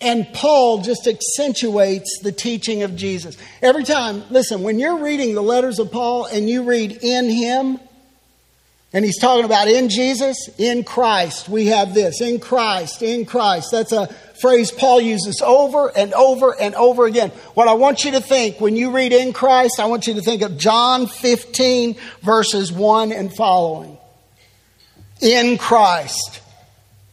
And 0.00 0.32
Paul 0.32 0.82
just 0.82 1.08
accentuates 1.08 2.20
the 2.22 2.30
teaching 2.30 2.84
of 2.84 2.94
Jesus. 2.94 3.36
Every 3.60 3.82
time, 3.82 4.22
listen, 4.30 4.62
when 4.62 4.78
you're 4.78 4.98
reading 4.98 5.34
the 5.34 5.42
letters 5.42 5.80
of 5.80 5.90
Paul 5.90 6.26
and 6.26 6.48
you 6.48 6.62
read 6.62 6.98
in 7.02 7.28
him, 7.28 7.80
and 8.92 9.04
he's 9.04 9.18
talking 9.18 9.44
about 9.44 9.68
in 9.68 9.90
Jesus, 9.90 10.48
in 10.56 10.82
Christ, 10.82 11.48
we 11.48 11.66
have 11.66 11.92
this. 11.92 12.22
In 12.22 12.40
Christ, 12.40 13.02
in 13.02 13.26
Christ. 13.26 13.68
That's 13.70 13.92
a 13.92 14.06
phrase 14.40 14.70
Paul 14.70 15.00
uses 15.00 15.42
over 15.44 15.92
and 15.94 16.14
over 16.14 16.58
and 16.58 16.74
over 16.74 17.04
again. 17.04 17.30
What 17.52 17.68
I 17.68 17.74
want 17.74 18.04
you 18.04 18.12
to 18.12 18.20
think 18.20 18.60
when 18.60 18.76
you 18.76 18.90
read 18.90 19.12
in 19.12 19.32
Christ, 19.32 19.78
I 19.78 19.86
want 19.86 20.06
you 20.06 20.14
to 20.14 20.22
think 20.22 20.42
of 20.42 20.56
John 20.56 21.06
15, 21.06 21.96
verses 22.22 22.72
1 22.72 23.12
and 23.12 23.34
following. 23.34 23.98
In 25.20 25.58
Christ. 25.58 26.40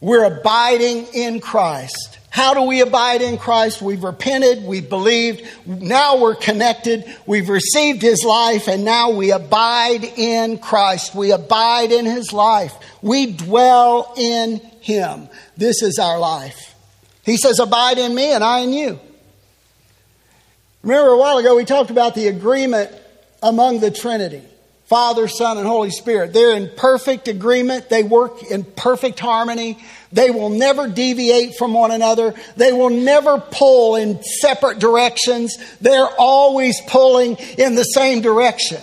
We're 0.00 0.24
abiding 0.24 1.08
in 1.14 1.40
Christ. 1.40 2.15
How 2.36 2.52
do 2.52 2.64
we 2.64 2.82
abide 2.82 3.22
in 3.22 3.38
Christ? 3.38 3.80
We've 3.80 4.04
repented, 4.04 4.62
we've 4.62 4.90
believed, 4.90 5.42
now 5.64 6.18
we're 6.18 6.34
connected, 6.34 7.06
we've 7.24 7.48
received 7.48 8.02
His 8.02 8.24
life, 8.24 8.68
and 8.68 8.84
now 8.84 9.08
we 9.08 9.32
abide 9.32 10.04
in 10.04 10.58
Christ. 10.58 11.14
We 11.14 11.32
abide 11.32 11.92
in 11.92 12.04
His 12.04 12.34
life. 12.34 12.74
We 13.00 13.32
dwell 13.32 14.12
in 14.18 14.58
Him. 14.82 15.30
This 15.56 15.80
is 15.80 15.98
our 15.98 16.18
life. 16.18 16.74
He 17.24 17.38
says, 17.38 17.58
Abide 17.58 17.96
in 17.96 18.14
me, 18.14 18.34
and 18.34 18.44
I 18.44 18.58
in 18.58 18.74
you. 18.74 19.00
Remember 20.82 21.12
a 21.12 21.16
while 21.16 21.38
ago 21.38 21.56
we 21.56 21.64
talked 21.64 21.88
about 21.88 22.14
the 22.14 22.28
agreement 22.28 22.90
among 23.42 23.80
the 23.80 23.90
Trinity. 23.90 24.42
Father, 24.86 25.26
Son, 25.26 25.58
and 25.58 25.66
Holy 25.66 25.90
Spirit. 25.90 26.32
They're 26.32 26.56
in 26.56 26.70
perfect 26.76 27.26
agreement. 27.26 27.88
They 27.88 28.04
work 28.04 28.44
in 28.44 28.62
perfect 28.62 29.18
harmony. 29.18 29.78
They 30.12 30.30
will 30.30 30.48
never 30.48 30.86
deviate 30.86 31.56
from 31.56 31.74
one 31.74 31.90
another. 31.90 32.34
They 32.56 32.72
will 32.72 32.90
never 32.90 33.38
pull 33.38 33.96
in 33.96 34.22
separate 34.22 34.78
directions. 34.78 35.56
They're 35.80 36.08
always 36.18 36.80
pulling 36.86 37.36
in 37.58 37.74
the 37.74 37.82
same 37.82 38.20
direction. 38.20 38.80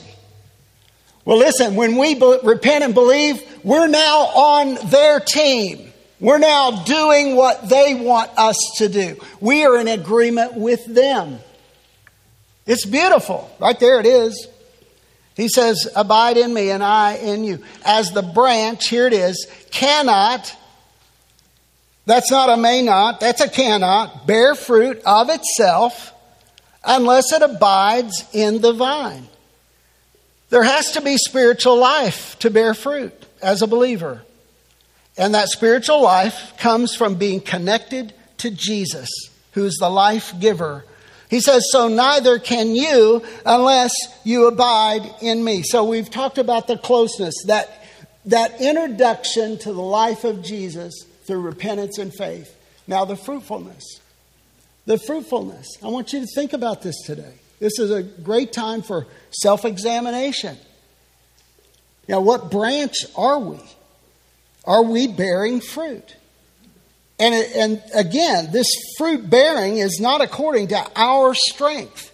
Well, 1.24 1.38
listen, 1.38 1.76
when 1.76 1.96
we 1.96 2.16
be- 2.16 2.40
repent 2.44 2.84
and 2.84 2.94
believe, 2.94 3.42
we're 3.64 3.88
now 3.88 4.26
on 4.26 4.90
their 4.90 5.22
team. 5.22 5.94
We're 6.20 6.38
now 6.38 6.84
doing 6.84 7.38
what 7.38 7.70
they 7.70 7.94
want 7.96 8.30
us 8.38 8.58
to 8.78 8.90
do. 8.90 9.18
We 9.40 9.66
are 9.66 9.78
in 9.78 9.88
agreement 9.88 10.56
with 10.56 10.86
them. 10.86 11.40
It's 12.66 12.86
beautiful. 12.86 13.50
Right 13.60 13.80
there 13.80 14.02
it 14.02 14.06
is. 14.06 14.48
He 15.36 15.48
says, 15.48 15.88
Abide 15.96 16.38
in 16.38 16.54
me 16.54 16.70
and 16.70 16.84
I 16.84 17.16
in 17.16 17.44
you. 17.44 17.64
As 17.86 18.12
the 18.12 18.22
branch, 18.22 18.88
here 18.88 19.08
it 19.08 19.14
is, 19.14 19.48
cannot, 19.72 20.56
that's 22.06 22.32
not 22.32 22.50
a 22.50 22.58
may 22.58 22.82
not, 22.82 23.20
that's 23.20 23.42
a 23.42 23.50
cannot, 23.50 24.28
bear 24.28 24.56
fruit 24.56 25.02
of 25.06 25.30
itself 25.30 26.14
unless 26.84 27.32
it 27.32 27.42
abides 27.42 28.26
in 28.34 28.62
the 28.62 28.74
vine. 28.74 29.28
There 30.50 30.64
has 30.64 30.92
to 30.92 31.02
be 31.02 31.18
spiritual 31.18 31.78
life 31.78 32.38
to 32.40 32.52
bear 32.52 32.74
fruit 32.74 33.14
as 33.42 33.62
a 33.62 33.68
believer. 33.68 34.22
And 35.18 35.34
that 35.34 35.50
spiritual 35.50 36.02
life 36.02 36.54
comes 36.58 36.96
from 36.96 37.16
being 37.16 37.40
connected 37.40 38.14
to 38.40 38.52
Jesus, 38.52 39.10
who 39.54 39.66
is 39.66 39.78
the 39.80 39.90
life 39.90 40.34
giver 40.40 40.86
he 41.34 41.40
says, 41.40 41.66
So 41.72 41.88
neither 41.88 42.38
can 42.38 42.76
you 42.76 43.24
unless 43.44 43.92
you 44.24 44.46
abide 44.46 45.02
in 45.20 45.44
me. 45.44 45.64
So 45.64 45.84
we've 45.84 46.12
talked 46.12 46.38
about 46.38 46.68
the 46.68 46.78
closeness, 46.78 47.34
that, 47.48 47.84
that 48.26 48.62
introduction 48.62 49.58
to 49.60 49.74
the 49.74 49.82
life 49.82 50.26
of 50.26 50.44
Jesus 50.44 50.94
through 51.26 51.42
repentance 51.42 51.98
and 51.98 52.14
faith. 52.14 52.56
Now, 52.86 53.06
the 53.06 53.16
fruitfulness. 53.16 54.00
The 54.86 55.00
fruitfulness. 55.00 55.80
I 55.82 55.88
want 55.88 56.14
you 56.14 56.20
to 56.20 56.28
think 56.36 56.54
about 56.54 56.84
this 56.84 57.02
today. 57.02 57.34
This 57.60 57.80
is 57.80 57.90
a 57.90 58.04
great 58.04 58.54
time 58.54 58.84
for 58.84 59.08
self 59.32 59.66
examination. 59.66 60.56
Now, 62.08 62.20
what 62.20 62.52
branch 62.52 63.08
are 63.18 63.40
we? 63.40 63.58
Are 64.66 64.84
we 64.84 65.08
bearing 65.08 65.62
fruit? 65.62 66.16
And, 67.20 67.34
and 67.34 67.84
again, 67.94 68.52
this 68.52 68.68
fruit 68.98 69.30
bearing 69.30 69.78
is 69.78 70.00
not 70.00 70.22
according 70.22 70.70
to 70.70 70.86
our 70.96 71.34
strength. 71.34 72.12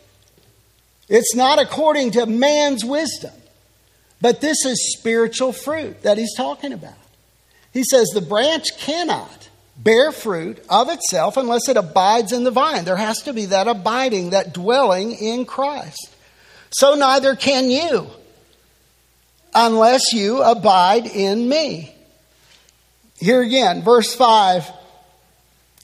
It's 1.08 1.36
not 1.36 1.60
according 1.60 2.12
to 2.12 2.26
man's 2.26 2.86
wisdom. 2.86 3.34
But 4.22 4.42
this 4.42 4.66
is 4.66 4.96
spiritual 4.98 5.54
fruit 5.54 6.04
that 6.04 6.18
he's 6.18 6.36
talking 6.36 6.74
about. 6.74 6.94
He 7.72 7.84
says 7.84 8.10
the 8.10 8.22
branch 8.22 8.78
cannot 8.78 9.50
bear 9.78 10.12
fruit 10.12 10.64
of 10.70 10.90
itself 10.90 11.38
unless 11.38 11.70
it 11.70 11.78
abides 11.78 12.34
in 12.34 12.44
the 12.44 12.52
vine. 12.52 12.84
There 12.84 12.98
has 12.98 13.22
to 13.24 13.34
be 13.34 13.46
that 13.46 13.68
abiding, 13.68 14.32
that 14.32 14.54
dwelling 14.54 15.14
in 15.14 15.46
Christ. 15.46 16.14
So 16.72 16.96
neither 16.96 17.36
can 17.36 17.70
you 17.70 18.08
unless 19.56 20.14
you 20.14 20.44
abide 20.44 21.08
in 21.08 21.48
me. 21.48 21.96
Here 23.20 23.42
again, 23.42 23.82
verse 23.84 24.14
5 24.14 24.70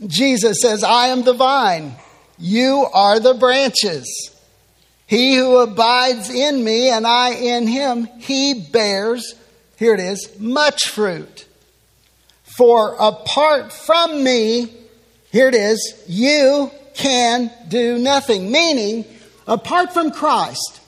Jesus 0.05 0.62
says, 0.62 0.84
I 0.84 1.08
am 1.08 1.23
the 1.23 1.34
vine, 1.34 1.93
you 2.38 2.86
are 2.93 3.19
the 3.19 3.34
branches. 3.34 4.31
He 5.08 5.36
who 5.36 5.58
abides 5.58 6.29
in 6.29 6.63
me 6.63 6.89
and 6.89 7.05
I 7.05 7.29
in 7.34 7.67
him, 7.67 8.08
he 8.19 8.67
bears, 8.71 9.36
here 9.77 9.93
it 9.93 9.99
is, 9.99 10.39
much 10.39 10.89
fruit. 10.89 11.45
For 12.43 12.95
apart 12.99 13.71
from 13.71 14.23
me, 14.23 14.73
here 15.31 15.47
it 15.47 15.55
is, 15.55 16.03
you 16.08 16.71
can 16.95 17.51
do 17.67 17.97
nothing. 17.97 18.51
Meaning, 18.51 19.05
apart 19.47 19.93
from 19.93 20.12
Christ, 20.12 20.81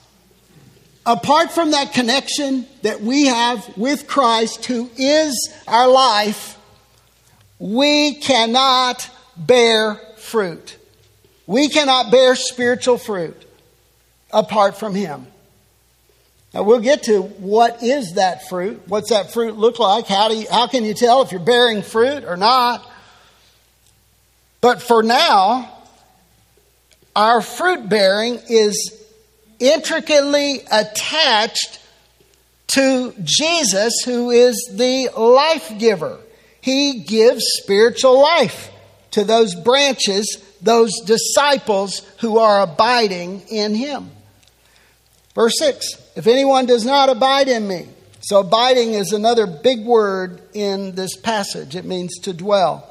apart 1.06 1.52
from 1.52 1.70
that 1.70 1.92
connection 1.92 2.66
that 2.82 3.00
we 3.00 3.26
have 3.26 3.76
with 3.76 4.08
Christ, 4.08 4.64
who 4.66 4.90
is 4.96 5.52
our 5.66 5.88
life, 5.88 6.57
we 7.58 8.14
cannot 8.14 9.08
bear 9.36 9.94
fruit. 10.16 10.76
We 11.46 11.68
cannot 11.68 12.10
bear 12.10 12.34
spiritual 12.34 12.98
fruit 12.98 13.36
apart 14.32 14.76
from 14.76 14.94
Him. 14.94 15.26
Now 16.54 16.62
we'll 16.62 16.80
get 16.80 17.04
to 17.04 17.22
what 17.22 17.82
is 17.82 18.14
that 18.14 18.48
fruit? 18.48 18.82
What's 18.86 19.10
that 19.10 19.32
fruit 19.32 19.56
look 19.56 19.78
like? 19.78 20.06
How 20.06 20.28
do 20.28 20.36
you, 20.36 20.46
how 20.50 20.66
can 20.66 20.84
you 20.84 20.94
tell 20.94 21.22
if 21.22 21.32
you're 21.32 21.40
bearing 21.40 21.82
fruit 21.82 22.24
or 22.24 22.36
not? 22.36 22.88
But 24.60 24.82
for 24.82 25.02
now, 25.02 25.72
our 27.14 27.40
fruit 27.42 27.88
bearing 27.88 28.40
is 28.48 29.04
intricately 29.58 30.62
attached 30.70 31.80
to 32.68 33.14
Jesus, 33.22 34.02
who 34.04 34.30
is 34.30 34.70
the 34.72 35.10
life 35.16 35.72
giver. 35.78 36.18
He 36.60 37.00
gives 37.00 37.44
spiritual 37.62 38.20
life 38.20 38.70
to 39.12 39.24
those 39.24 39.54
branches, 39.54 40.42
those 40.60 40.92
disciples 41.04 42.06
who 42.20 42.38
are 42.38 42.60
abiding 42.60 43.42
in 43.48 43.74
him. 43.74 44.10
Verse 45.34 45.54
6 45.58 45.86
If 46.16 46.26
anyone 46.26 46.66
does 46.66 46.84
not 46.84 47.08
abide 47.08 47.48
in 47.48 47.66
me, 47.66 47.86
so 48.20 48.40
abiding 48.40 48.94
is 48.94 49.12
another 49.12 49.46
big 49.46 49.84
word 49.84 50.42
in 50.52 50.94
this 50.94 51.16
passage, 51.16 51.76
it 51.76 51.84
means 51.84 52.18
to 52.22 52.32
dwell. 52.32 52.84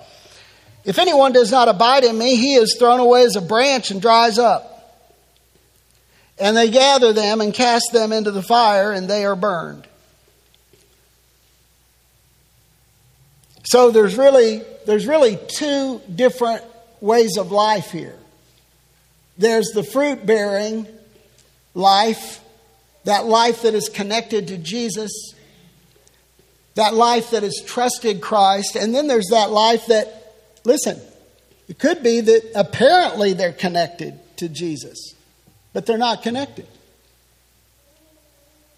If 0.86 1.00
anyone 1.00 1.34
does 1.34 1.52
not 1.52 1.68
abide 1.68 2.06
in 2.06 2.18
me, 2.18 2.38
he 2.38 2.56
is 2.56 2.78
thrown 2.80 3.02
away 3.02 3.24
as 3.24 3.36
a 3.36 3.42
branch 3.42 3.92
and 3.92 4.02
dries 4.02 4.40
up. 4.40 4.74
And 6.40 6.56
they 6.56 6.72
gather 6.72 7.12
them 7.12 7.42
and 7.42 7.54
cast 7.54 7.92
them 7.92 8.14
into 8.14 8.32
the 8.32 8.42
fire, 8.42 8.94
and 8.94 9.10
they 9.10 9.26
are 9.26 9.36
burned. 9.36 9.86
So 13.68 13.92
there's 13.92 14.16
really, 14.16 14.62
there's 14.86 15.06
really 15.06 15.38
two 15.50 16.02
different 16.16 16.64
ways 17.02 17.36
of 17.38 17.52
life 17.52 17.92
here. 17.92 18.16
There's 19.38 19.72
the 19.74 19.84
fruit 19.84 20.26
bearing 20.26 20.88
life, 21.74 22.40
that 23.04 23.26
life 23.26 23.64
that 23.64 23.74
is 23.74 23.90
connected 23.90 24.48
to 24.48 24.58
Jesus, 24.58 25.12
that 26.76 26.94
life 26.94 27.32
that 27.32 27.44
has 27.44 27.62
trusted 27.66 28.22
Christ, 28.22 28.78
and 28.78 28.96
then 28.96 29.08
there's 29.08 29.28
that 29.32 29.52
life 29.52 29.88
that, 29.88 30.34
listen, 30.64 30.98
it 31.68 31.78
could 31.78 32.02
be 32.02 32.22
that 32.22 32.52
apparently 32.56 33.34
they're 33.34 33.52
connected 33.52 34.18
to 34.38 34.48
Jesus, 34.48 35.14
but 35.74 35.86
they're 35.86 35.98
not 35.98 36.24
connected. 36.24 36.68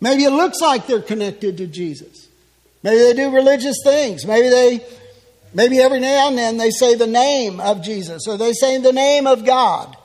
Maybe 0.02 0.24
it 0.24 0.32
looks 0.32 0.60
like 0.62 0.88
they're 0.88 1.00
connected 1.00 1.58
to 1.58 1.68
Jesus. 1.68 2.29
Maybe 2.84 2.98
they 2.98 3.14
do 3.14 3.32
religious 3.32 3.78
things. 3.84 4.26
Maybe 4.26 4.50
they 4.50 4.86
maybe 5.54 5.80
every 5.80 6.00
now 6.00 6.30
and 6.30 6.38
then 6.38 6.58
they 6.58 6.70
say 6.70 6.96
the 6.96 7.08
name 7.08 7.60
of 7.60 7.82
Jesus 7.82 8.28
or 8.28 8.38
they 8.38 8.54
say 8.54 8.78
the 8.78 8.94
name 8.94 9.28
of 9.28 9.46
God. 9.46 9.96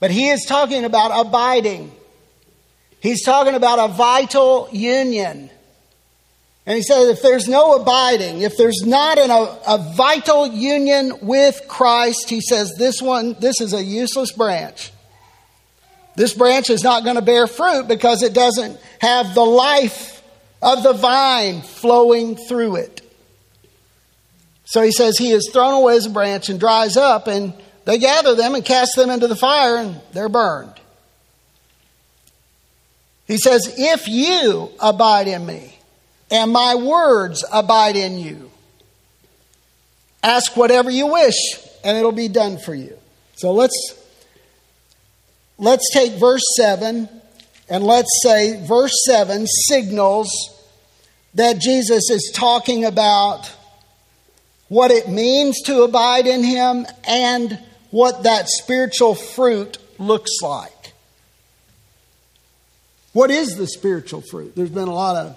But 0.00 0.10
he 0.10 0.28
is 0.28 0.44
talking 0.44 0.84
about 0.84 1.26
abiding. 1.26 1.92
He's 3.00 3.24
talking 3.24 3.54
about 3.54 3.90
a 3.90 3.92
vital 3.92 4.68
union. 4.72 5.50
And 6.66 6.76
he 6.76 6.82
says 6.82 7.08
if 7.08 7.22
there's 7.22 7.48
no 7.48 7.80
abiding, 7.80 8.40
if 8.40 8.56
there's 8.56 8.82
not 8.84 9.18
an, 9.18 9.30
a, 9.30 9.58
a 9.68 9.94
vital 9.94 10.48
union 10.48 11.12
with 11.22 11.60
Christ, 11.68 12.28
he 12.28 12.40
says 12.40 12.74
this 12.76 13.00
one, 13.00 13.36
this 13.38 13.60
is 13.60 13.72
a 13.72 13.82
useless 13.82 14.32
branch. 14.32 14.90
This 16.16 16.34
branch 16.34 16.70
is 16.70 16.82
not 16.82 17.04
going 17.04 17.16
to 17.16 17.22
bear 17.22 17.46
fruit 17.46 17.86
because 17.86 18.22
it 18.22 18.34
doesn't 18.34 18.80
have 19.00 19.34
the 19.34 19.44
life 19.44 20.15
of 20.62 20.82
the 20.82 20.92
vine 20.92 21.62
flowing 21.62 22.36
through 22.36 22.76
it. 22.76 23.02
So 24.64 24.82
he 24.82 24.90
says 24.90 25.16
he 25.16 25.30
is 25.30 25.50
thrown 25.52 25.74
away 25.74 25.96
as 25.96 26.06
a 26.06 26.10
branch 26.10 26.48
and 26.48 26.58
dries 26.58 26.96
up, 26.96 27.28
and 27.28 27.54
they 27.84 27.98
gather 27.98 28.34
them 28.34 28.54
and 28.54 28.64
cast 28.64 28.96
them 28.96 29.10
into 29.10 29.28
the 29.28 29.36
fire, 29.36 29.76
and 29.76 30.00
they're 30.12 30.28
burned. 30.28 30.74
He 33.26 33.38
says, 33.38 33.74
If 33.78 34.08
you 34.08 34.70
abide 34.80 35.28
in 35.28 35.44
me, 35.46 35.78
and 36.30 36.52
my 36.52 36.74
words 36.74 37.44
abide 37.52 37.96
in 37.96 38.18
you, 38.18 38.50
ask 40.22 40.56
whatever 40.56 40.90
you 40.90 41.06
wish, 41.06 41.36
and 41.84 41.96
it'll 41.96 42.12
be 42.12 42.28
done 42.28 42.58
for 42.58 42.74
you. 42.74 42.98
So 43.36 43.52
let's 43.52 43.94
let's 45.58 45.84
take 45.92 46.14
verse 46.14 46.42
7 46.56 47.08
and 47.68 47.84
let's 47.84 48.20
say 48.22 48.64
verse 48.66 48.92
7 49.06 49.46
signals 49.46 50.28
that 51.34 51.58
Jesus 51.58 52.10
is 52.10 52.32
talking 52.34 52.84
about 52.84 53.52
what 54.68 54.90
it 54.90 55.08
means 55.08 55.60
to 55.62 55.82
abide 55.82 56.26
in 56.26 56.42
Him 56.42 56.86
and 57.06 57.58
what 57.90 58.24
that 58.24 58.48
spiritual 58.48 59.14
fruit 59.14 59.78
looks 59.98 60.30
like. 60.42 60.92
What 63.12 63.30
is 63.30 63.56
the 63.56 63.66
spiritual 63.66 64.20
fruit? 64.20 64.54
There's 64.54 64.70
been 64.70 64.88
a 64.88 64.94
lot 64.94 65.16
of, 65.16 65.36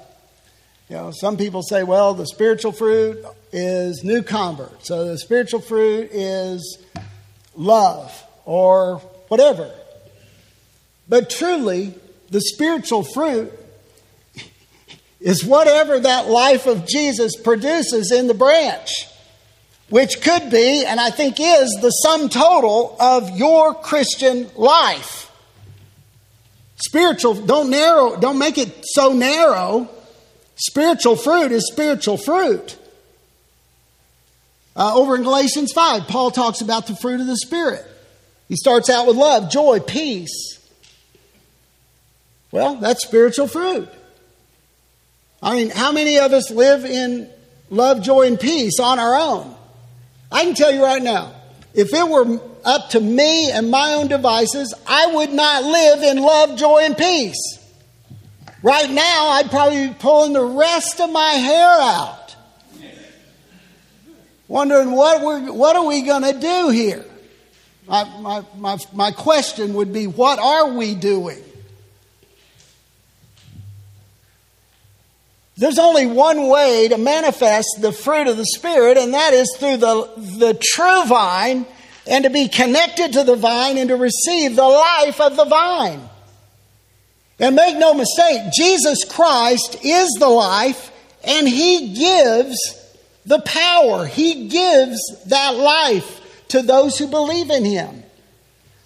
you 0.90 0.98
know, 0.98 1.12
some 1.12 1.38
people 1.38 1.64
say, 1.64 1.84
well, 1.84 2.14
the 2.14 2.26
spiritual 2.26 2.72
fruit 2.72 3.24
is 3.52 4.04
new 4.04 4.22
convert. 4.22 4.86
So 4.86 5.06
the 5.06 5.18
spiritual 5.18 5.62
fruit 5.62 6.10
is 6.12 6.78
love 7.56 8.24
or 8.46 8.98
whatever. 9.30 9.72
But 11.08 11.30
truly, 11.30 11.94
the 12.30 12.42
spiritual 12.42 13.04
fruit 13.04 13.52
is 15.20 15.44
whatever 15.44 16.00
that 16.00 16.28
life 16.28 16.66
of 16.66 16.88
Jesus 16.88 17.36
produces 17.36 18.12
in 18.12 18.28
the 18.28 18.34
branch, 18.34 18.90
which 19.90 20.22
could 20.22 20.50
be, 20.50 20.86
and 20.86 21.00
I 21.00 21.10
think 21.10 21.38
is, 21.40 21.78
the 21.82 21.90
sum 21.90 22.30
total 22.30 22.96
of 23.00 23.38
your 23.38 23.74
Christian 23.74 24.50
life. 24.56 25.32
Spiritual, 26.78 27.34
don't 27.34 27.70
narrow, 27.70 28.16
don't 28.16 28.40
make 28.40 28.58
it 28.58 28.86
so 28.86 29.12
narrow. 29.12 29.90
Spiritual 30.56 31.18
fruit 31.18 31.52
is 31.52 31.68
spiritual 31.72 32.18
fruit. 32.18 32.78
Uh, 34.76 34.96
over 34.96 35.16
in 35.16 35.24
Galatians 35.24 35.74
5, 35.74 36.08
Paul 36.08 36.32
talks 36.32 36.62
about 36.62 36.88
the 36.88 36.96
fruit 36.96 37.20
of 37.20 37.28
the 37.28 37.36
Spirit. 37.38 37.86
He 38.48 38.56
starts 38.56 38.90
out 38.90 39.08
with 39.08 39.18
love, 39.18 39.52
joy, 39.52 39.80
peace. 39.80 40.59
Well, 42.52 42.76
that's 42.76 43.06
spiritual 43.06 43.48
fruit. 43.48 43.90
I 45.42 45.56
mean, 45.56 45.70
how 45.70 45.92
many 45.92 46.20
of 46.20 46.34
us 46.34 46.52
live 46.52 46.84
in 46.84 47.30
love, 47.70 48.02
joy, 48.02 48.28
and 48.28 48.40
peace 48.40 48.80
on 48.80 49.00
our 49.00 49.16
own? 49.16 49.56
I 50.32 50.44
can 50.44 50.54
tell 50.54 50.72
you 50.72 50.84
right 50.84 51.02
now, 51.02 51.34
if 51.74 51.94
it 51.94 52.08
were 52.08 52.40
up 52.66 52.90
to 52.90 53.00
me 53.00 53.52
and 53.52 53.72
my 53.72 53.94
own 53.94 54.08
devices, 54.08 54.74
I 54.86 55.08
would 55.08 55.32
not 55.32 55.64
live 55.64 56.04
in 56.04 56.22
love, 56.22 56.58
joy, 56.58 56.80
and 56.80 56.98
peace. 56.98 57.58
Right 58.62 58.90
now, 58.90 59.30
I'd 59.30 59.50
probably 59.50 59.88
be 59.88 59.94
pulling 59.94 60.34
the 60.34 60.44
rest 60.44 61.00
of 61.00 61.12
my 61.12 61.32
hair 61.32 61.70
out. 61.70 62.36
Wondering 64.48 64.92
what, 64.92 65.22
we're, 65.22 65.54
what 65.54 65.76
are 65.76 65.86
we 65.86 66.02
going 66.02 66.24
to 66.24 66.38
do 66.38 66.70
here? 66.70 67.06
My, 67.88 68.04
my, 68.20 68.44
my, 68.58 68.78
my 68.94 69.12
question 69.12 69.76
would 69.76 69.94
be, 69.94 70.08
what 70.08 70.40
are 70.40 70.74
we 70.74 70.96
doing? 70.96 71.42
There's 75.60 75.78
only 75.78 76.06
one 76.06 76.48
way 76.48 76.88
to 76.88 76.98
manifest 76.98 77.80
the 77.82 77.92
fruit 77.92 78.28
of 78.28 78.38
the 78.38 78.46
Spirit, 78.46 78.98
and 78.98 79.14
that 79.14 79.34
is 79.34 79.54
through 79.58 79.76
the, 79.76 80.10
the 80.38 80.54
true 80.54 81.04
vine 81.06 81.66
and 82.08 82.24
to 82.24 82.30
be 82.30 82.48
connected 82.48 83.12
to 83.14 83.26
the 83.26 83.36
vine 83.36 83.78
and 83.78 83.90
to 83.90 83.98
receive 83.98 84.56
the 84.56 84.64
life 84.64 85.20
of 85.20 85.36
the 85.36 85.44
vine. 85.44 86.00
And 87.40 87.58
make 87.58 87.78
no 87.78 87.94
mistake, 87.94 88.54
Jesus 88.58 89.04
Christ 89.04 89.84
is 89.84 90.10
the 90.18 90.30
life, 90.30 90.92
and 91.26 91.46
He 91.48 91.94
gives 91.94 92.58
the 93.26 93.40
power. 93.40 94.06
He 94.06 94.48
gives 94.48 94.98
that 95.28 95.56
life 95.56 96.48
to 96.50 96.62
those 96.62 96.98
who 96.98 97.08
believe 97.08 97.50
in 97.50 97.66
Him. 97.66 98.04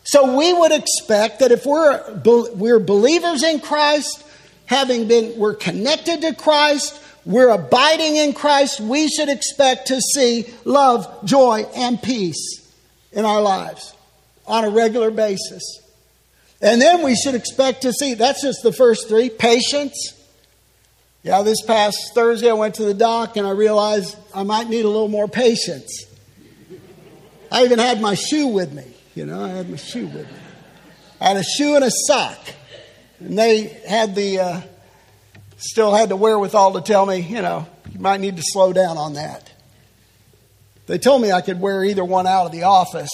So 0.05 0.35
we 0.35 0.51
would 0.51 0.71
expect 0.71 1.39
that 1.39 1.51
if 1.51 1.67
we're, 1.67 2.19
we're 2.55 2.79
believers 2.79 3.43
in 3.43 3.59
Christ, 3.59 4.22
having 4.65 5.07
been, 5.07 5.37
we're 5.37 5.55
connected 5.55 6.21
to 6.21 6.33
Christ, 6.33 7.01
we're 7.25 7.49
abiding 7.49 8.15
in 8.15 8.33
Christ, 8.33 8.79
we 8.79 9.07
should 9.07 9.29
expect 9.29 9.87
to 9.87 9.99
see 10.01 10.45
love, 10.65 11.25
joy, 11.25 11.65
and 11.75 12.01
peace 12.01 12.59
in 13.11 13.25
our 13.25 13.41
lives 13.41 13.93
on 14.45 14.65
a 14.65 14.69
regular 14.69 15.11
basis. 15.11 15.79
And 16.61 16.81
then 16.81 17.03
we 17.03 17.15
should 17.15 17.35
expect 17.35 17.81
to 17.81 17.91
see, 17.91 18.13
that's 18.13 18.41
just 18.41 18.63
the 18.63 18.71
first 18.71 19.07
three 19.07 19.29
patience. 19.29 20.19
Yeah, 21.21 21.41
this 21.41 21.61
past 21.61 22.11
Thursday 22.13 22.49
I 22.49 22.53
went 22.53 22.75
to 22.75 22.85
the 22.85 22.93
doc 22.93 23.37
and 23.37 23.47
I 23.47 23.51
realized 23.51 24.17
I 24.33 24.43
might 24.43 24.67
need 24.67 24.83
a 24.83 24.89
little 24.89 25.07
more 25.07 25.27
patience. 25.27 26.05
I 27.51 27.63
even 27.63 27.79
had 27.79 28.01
my 28.01 28.15
shoe 28.15 28.47
with 28.47 28.73
me. 28.73 28.83
You 29.15 29.25
know, 29.25 29.43
I 29.43 29.49
had 29.49 29.69
my 29.69 29.77
shoe 29.77 30.07
with 30.07 30.29
me. 30.29 30.37
I 31.21 31.27
had 31.29 31.37
a 31.37 31.43
shoe 31.43 31.75
and 31.75 31.83
a 31.85 31.91
sock. 31.91 32.39
And 33.25 33.37
they 33.37 33.63
had 33.87 34.15
the, 34.15 34.39
uh, 34.39 34.61
still 35.57 35.93
had 35.93 36.09
the 36.09 36.15
wherewithal 36.15 36.73
to 36.73 36.81
tell 36.81 37.05
me, 37.05 37.19
you 37.19 37.41
know, 37.41 37.65
you 37.91 37.99
might 37.99 38.19
need 38.19 38.35
to 38.37 38.43
slow 38.45 38.73
down 38.73 38.97
on 38.97 39.13
that. 39.13 39.49
They 40.87 40.97
told 40.97 41.21
me 41.21 41.31
I 41.31 41.41
could 41.41 41.61
wear 41.61 41.83
either 41.85 42.03
one 42.03 42.27
out 42.27 42.45
of 42.45 42.51
the 42.51 42.63
office, 42.63 43.11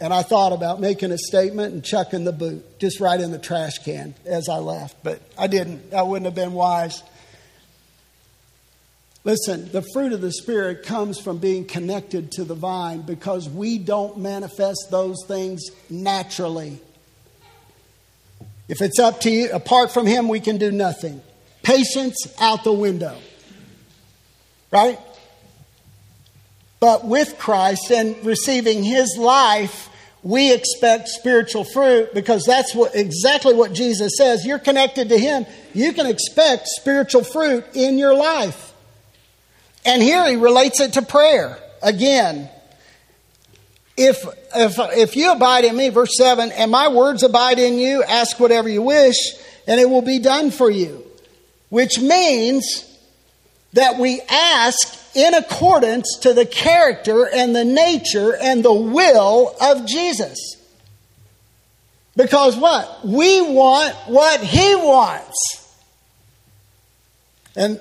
and 0.00 0.14
I 0.14 0.22
thought 0.22 0.52
about 0.52 0.80
making 0.80 1.12
a 1.12 1.18
statement 1.18 1.74
and 1.74 1.84
chucking 1.84 2.24
the 2.24 2.32
boot 2.32 2.78
just 2.78 3.00
right 3.00 3.20
in 3.20 3.30
the 3.30 3.38
trash 3.38 3.78
can 3.78 4.14
as 4.24 4.48
I 4.48 4.56
left, 4.56 5.04
but 5.04 5.20
I 5.36 5.46
didn't. 5.46 5.90
That 5.90 6.06
wouldn't 6.06 6.24
have 6.24 6.34
been 6.34 6.54
wise. 6.54 7.02
Listen, 9.24 9.70
the 9.72 9.82
fruit 9.92 10.12
of 10.12 10.22
the 10.22 10.32
Spirit 10.32 10.84
comes 10.84 11.18
from 11.18 11.38
being 11.38 11.66
connected 11.66 12.32
to 12.32 12.44
the 12.44 12.54
vine 12.54 13.02
because 13.02 13.48
we 13.48 13.78
don't 13.78 14.18
manifest 14.18 14.88
those 14.90 15.16
things 15.26 15.62
naturally. 15.90 16.80
If 18.68 18.80
it's 18.80 18.98
up 18.98 19.20
to 19.22 19.30
you, 19.30 19.52
apart 19.52 19.92
from 19.92 20.06
Him, 20.06 20.28
we 20.28 20.40
can 20.40 20.56
do 20.56 20.72
nothing. 20.72 21.20
Patience 21.62 22.34
out 22.40 22.64
the 22.64 22.72
window. 22.72 23.16
Right? 24.70 24.98
But 26.84 27.06
with 27.06 27.38
Christ 27.38 27.90
and 27.90 28.14
receiving 28.26 28.84
his 28.84 29.16
life, 29.16 29.88
we 30.22 30.52
expect 30.52 31.08
spiritual 31.08 31.64
fruit 31.64 32.12
because 32.12 32.44
that's 32.44 32.74
what 32.74 32.94
exactly 32.94 33.54
what 33.54 33.72
Jesus 33.72 34.12
says. 34.18 34.44
You're 34.44 34.58
connected 34.58 35.08
to 35.08 35.16
him, 35.16 35.46
you 35.72 35.94
can 35.94 36.04
expect 36.04 36.68
spiritual 36.68 37.24
fruit 37.24 37.64
in 37.72 37.96
your 37.96 38.14
life. 38.14 38.74
And 39.86 40.02
here 40.02 40.28
he 40.28 40.36
relates 40.36 40.78
it 40.78 40.92
to 40.92 41.00
prayer. 41.00 41.56
Again, 41.82 42.50
if, 43.96 44.24
if, 44.54 44.74
if 44.96 45.16
you 45.16 45.32
abide 45.32 45.64
in 45.64 45.76
me, 45.76 45.88
verse 45.88 46.16
7, 46.16 46.50
and 46.52 46.70
my 46.70 46.88
words 46.88 47.22
abide 47.22 47.58
in 47.58 47.78
you, 47.78 48.02
ask 48.02 48.40
whatever 48.40 48.68
you 48.68 48.82
wish, 48.82 49.16
and 49.66 49.80
it 49.80 49.88
will 49.88 50.02
be 50.02 50.18
done 50.18 50.50
for 50.50 50.70
you. 50.70 51.04
Which 51.68 52.00
means 52.00 52.90
that 53.72 53.98
we 53.98 54.20
ask 54.28 55.16
in 55.16 55.34
accordance 55.34 56.18
to 56.22 56.32
the 56.32 56.46
character 56.46 57.28
and 57.28 57.54
the 57.54 57.64
nature 57.64 58.36
and 58.36 58.64
the 58.64 58.72
will 58.72 59.54
of 59.60 59.86
Jesus. 59.86 60.56
Because 62.16 62.56
what? 62.56 63.04
We 63.04 63.42
want 63.42 63.94
what 64.06 64.40
He 64.40 64.74
wants. 64.76 65.60
And, 67.56 67.80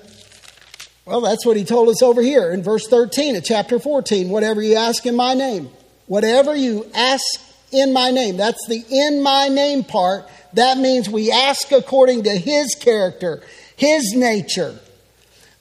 well, 1.06 1.22
that's 1.22 1.46
what 1.46 1.58
He 1.58 1.64
told 1.64 1.90
us 1.90 2.02
over 2.02 2.22
here 2.22 2.52
in 2.52 2.64
verse 2.64 2.88
13 2.88 3.36
of 3.36 3.44
chapter 3.44 3.80
14. 3.80 4.30
Whatever 4.30 4.62
you 4.62 4.76
ask 4.76 5.06
in 5.06 5.16
my 5.16 5.34
name, 5.34 5.70
whatever 6.14 6.56
you 6.56 6.86
ask 6.94 7.24
in 7.72 7.92
my 7.92 8.12
name, 8.12 8.38
that's 8.38 8.68
the 8.68 8.86
in 8.88 9.24
my 9.24 9.48
name 9.48 9.84
part. 9.84 10.30
That 10.54 10.78
means 10.78 11.10
we 11.10 11.32
ask 11.32 11.72
according 11.72 12.26
to 12.26 12.30
His 12.30 12.76
character, 12.76 13.42
His 13.76 14.14
nature. 14.14 14.78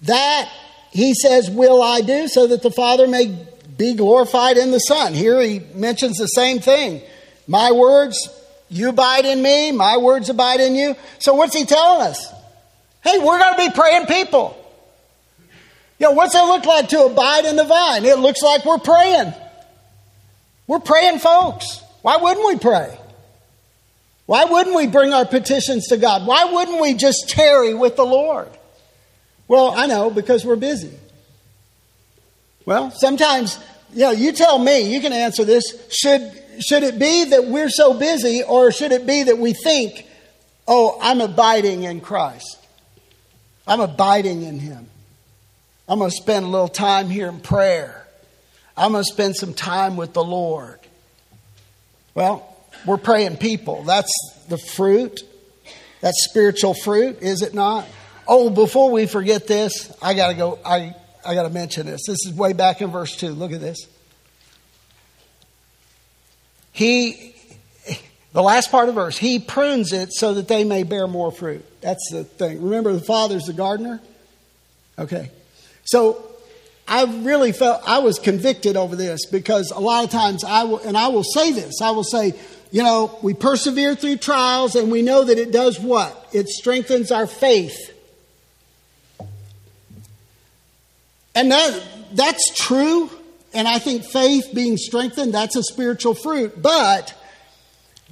That, 0.03 0.53
he 0.91 1.15
says, 1.15 1.49
will 1.49 1.81
I 1.81 2.03
do 2.03 2.29
so 2.29 2.49
that 2.49 2.61
the 2.61 2.71
Father 2.71 3.09
may 3.09 3.35
be 3.79 3.95
glorified 3.95 4.59
in 4.59 4.73
the 4.73 4.81
Son. 4.81 5.15
Here 5.15 5.41
he 5.41 5.61
mentions 5.75 6.19
the 6.19 6.27
same 6.27 6.59
thing. 6.59 7.01
My 7.47 7.73
words, 7.73 8.19
you 8.69 8.91
abide 8.91 9.25
in 9.25 9.41
me, 9.41 9.73
my 9.73 9.97
words 9.97 10.29
abide 10.29 10.61
in 10.61 10.75
you. 10.75 10.97
So 11.19 11.33
what's 11.33 11.57
he 11.57 11.65
telling 11.65 12.03
us? 12.03 12.31
Hey, 13.03 13.19
we're 13.21 13.39
going 13.39 13.55
to 13.55 13.71
be 13.71 13.75
praying 13.75 14.05
people. 14.05 14.59
You 15.99 16.09
know, 16.09 16.13
what's 16.13 16.35
it 16.35 16.45
look 16.45 16.67
like 16.67 16.91
to 16.91 17.07
abide 17.07 17.47
in 17.47 17.57
the 17.57 17.65
vine? 17.65 18.05
It 18.05 18.19
looks 18.19 18.43
like 18.43 18.67
we're 18.67 18.77
praying. 18.77 19.33
We're 20.73 20.79
praying 20.79 21.19
folks. 21.19 21.83
Why 22.01 22.17
wouldn't 22.17 22.47
we 22.47 22.57
pray? 22.57 22.99
Why 24.25 24.47
wouldn't 24.47 24.75
we 24.75 24.87
bring 24.87 25.13
our 25.13 25.27
petitions 25.27 25.89
to 25.89 25.99
God? 25.99 26.27
Why 26.27 26.47
wouldn't 26.47 26.81
we 26.81 26.95
just 26.95 27.29
tarry 27.29 27.75
with 27.75 27.97
the 27.97 28.07
Lord? 28.07 28.49
Well, 29.49 29.73
I 29.73 29.85
know 29.85 30.09
because 30.09 30.47
we're 30.47 30.57
busy. 30.57 30.99
Well, 32.65 32.91
sometimes, 32.91 33.59
you 33.93 34.01
know, 34.01 34.13
you 34.13 34.33
tell 34.33 34.59
me, 34.59 34.95
you 34.95 35.03
can 35.03 35.13
answer 35.13 35.45
this. 35.45 35.63
Should, 35.91 36.33
should 36.67 36.85
it 36.85 36.99
be 36.99 37.25
that 37.25 37.49
we're 37.49 37.69
so 37.69 37.93
busy 37.93 38.43
or 38.43 38.73
should 38.73 38.93
it 38.93 39.07
be 39.07 39.25
that 39.25 39.37
we 39.37 39.53
think, 39.53 40.07
oh, 40.67 40.97
I'm 41.03 41.21
abiding 41.21 41.83
in 41.83 42.01
Christ? 42.01 42.57
I'm 43.67 43.81
abiding 43.81 44.41
in 44.41 44.59
Him. 44.59 44.89
I'm 45.87 45.99
going 45.99 46.11
to 46.11 46.17
spend 46.17 46.47
a 46.47 46.49
little 46.49 46.67
time 46.67 47.11
here 47.11 47.29
in 47.29 47.41
prayer. 47.41 48.02
I'm 48.77 48.93
going 48.93 49.05
to 49.05 49.13
spend 49.13 49.37
some 49.37 49.55
time 49.55 49.97
with 49.97 50.13
the 50.13 50.25
Lord. 50.25 50.79
Well, 52.15 52.49
we're 52.87 52.97
praying 52.97 53.37
people. 53.37 53.85
That's 53.85 54.13
the 54.49 54.59
fruit. 54.59 55.21
That's 56.01 56.25
spiritual 56.25 56.75
fruit, 56.75 57.19
is 57.21 57.43
it 57.43 57.55
not? 57.55 57.87
Oh, 58.27 58.51
before 58.51 58.91
we 58.91 59.07
forget 59.07 59.47
this, 59.47 59.95
I 60.03 60.15
got 60.15 60.29
to 60.29 60.35
go. 60.35 60.59
I, 60.65 60.95
I 61.25 61.35
got 61.35 61.45
to 61.45 61.51
mention 61.51 61.87
this. 61.87 62.03
This 62.07 62.27
is 62.27 62.33
way 62.35 62.53
back 62.53 62.81
in 62.81 62.91
verse 62.91 63.17
2. 63.17 63.29
Look 63.31 63.53
at 63.53 63.61
this. 63.61 63.87
He, 66.73 67.35
the 68.33 68.43
last 68.43 68.71
part 68.71 68.89
of 68.89 68.95
verse, 68.95 69.19
he 69.19 69.39
prunes 69.39 69.93
it 69.93 70.13
so 70.13 70.35
that 70.35 70.49
they 70.49 70.65
may 70.65 70.83
bear 70.83 71.07
more 71.07 71.31
fruit. 71.31 71.65
That's 71.83 72.11
the 72.11 72.25
thing. 72.25 72.63
Remember, 72.63 72.93
the 72.93 73.01
Father's 73.01 73.45
the 73.45 73.53
gardener? 73.53 74.01
Okay. 74.99 75.31
So 75.85 76.32
I 76.93 77.05
really 77.05 77.53
felt, 77.53 77.83
I 77.87 78.01
was 78.01 78.19
convicted 78.19 78.77
over 78.77 78.97
this 78.97 79.25
because 79.25 79.71
a 79.71 79.81
lot 79.81 80.05
of 80.05 80.11
times 80.11 80.45
I 80.45 80.65
will, 80.65 80.79
and 80.81 80.95
I 80.95 81.09
will 81.09 81.25
say 81.25 81.51
this, 81.51 81.81
I 81.81 81.93
will 81.93 82.05
say, 82.05 82.35
you 82.71 82.83
know, 82.83 83.19
we 83.23 83.33
persevere 83.33 83.95
through 83.95 84.19
trials 84.19 84.77
and 84.77 84.93
we 84.93 85.01
know 85.01 85.25
that 85.25 85.39
it 85.39 85.53
does 85.53 85.81
what? 85.81 86.29
It 86.35 86.51
strengthens 86.51 87.11
our 87.11 87.27
faith. 87.27 87.79
And 91.35 91.51
that, 91.51 91.83
that's 92.13 92.55
true. 92.57 93.09
And 93.55 93.67
I 93.67 93.79
think 93.79 94.05
faith 94.05 94.51
being 94.53 94.77
strengthened, 94.77 95.33
that's 95.33 95.57
a 95.57 95.63
spiritual 95.63 96.13
fruit. 96.13 96.61
But 96.61 97.15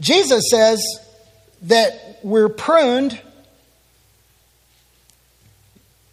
Jesus 0.01 0.45
says 0.51 0.83
that 1.65 2.21
we're 2.23 2.49
pruned, 2.49 3.21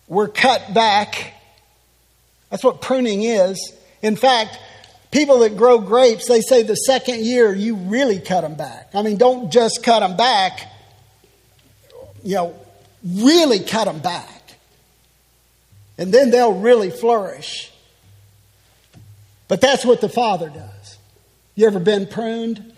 we're 0.09 0.27
cut 0.27 0.73
back. 0.73 1.35
That's 2.49 2.63
what 2.63 2.81
pruning 2.81 3.23
is. 3.23 3.73
In 4.01 4.15
fact, 4.15 4.59
people 5.11 5.39
that 5.39 5.57
grow 5.57 5.79
grapes, 5.79 6.27
they 6.27 6.41
say 6.41 6.63
the 6.63 6.75
second 6.75 7.25
year 7.25 7.53
you 7.53 7.75
really 7.75 8.19
cut 8.19 8.41
them 8.41 8.55
back. 8.55 8.91
I 8.93 9.01
mean, 9.01 9.17
don't 9.17 9.51
just 9.51 9.83
cut 9.83 9.99
them 9.99 10.17
back, 10.17 10.71
you 12.23 12.35
know, 12.35 12.55
really 13.03 13.59
cut 13.59 13.85
them 13.85 13.99
back 13.99 14.37
and 15.97 16.13
then 16.13 16.29
they'll 16.29 16.53
really 16.53 16.89
flourish. 16.89 17.71
But 19.47 19.61
that's 19.61 19.85
what 19.85 20.01
the 20.01 20.09
Father 20.09 20.49
does. 20.49 20.97
You 21.55 21.67
ever 21.67 21.79
been 21.79 22.05
pruned? 22.05 22.73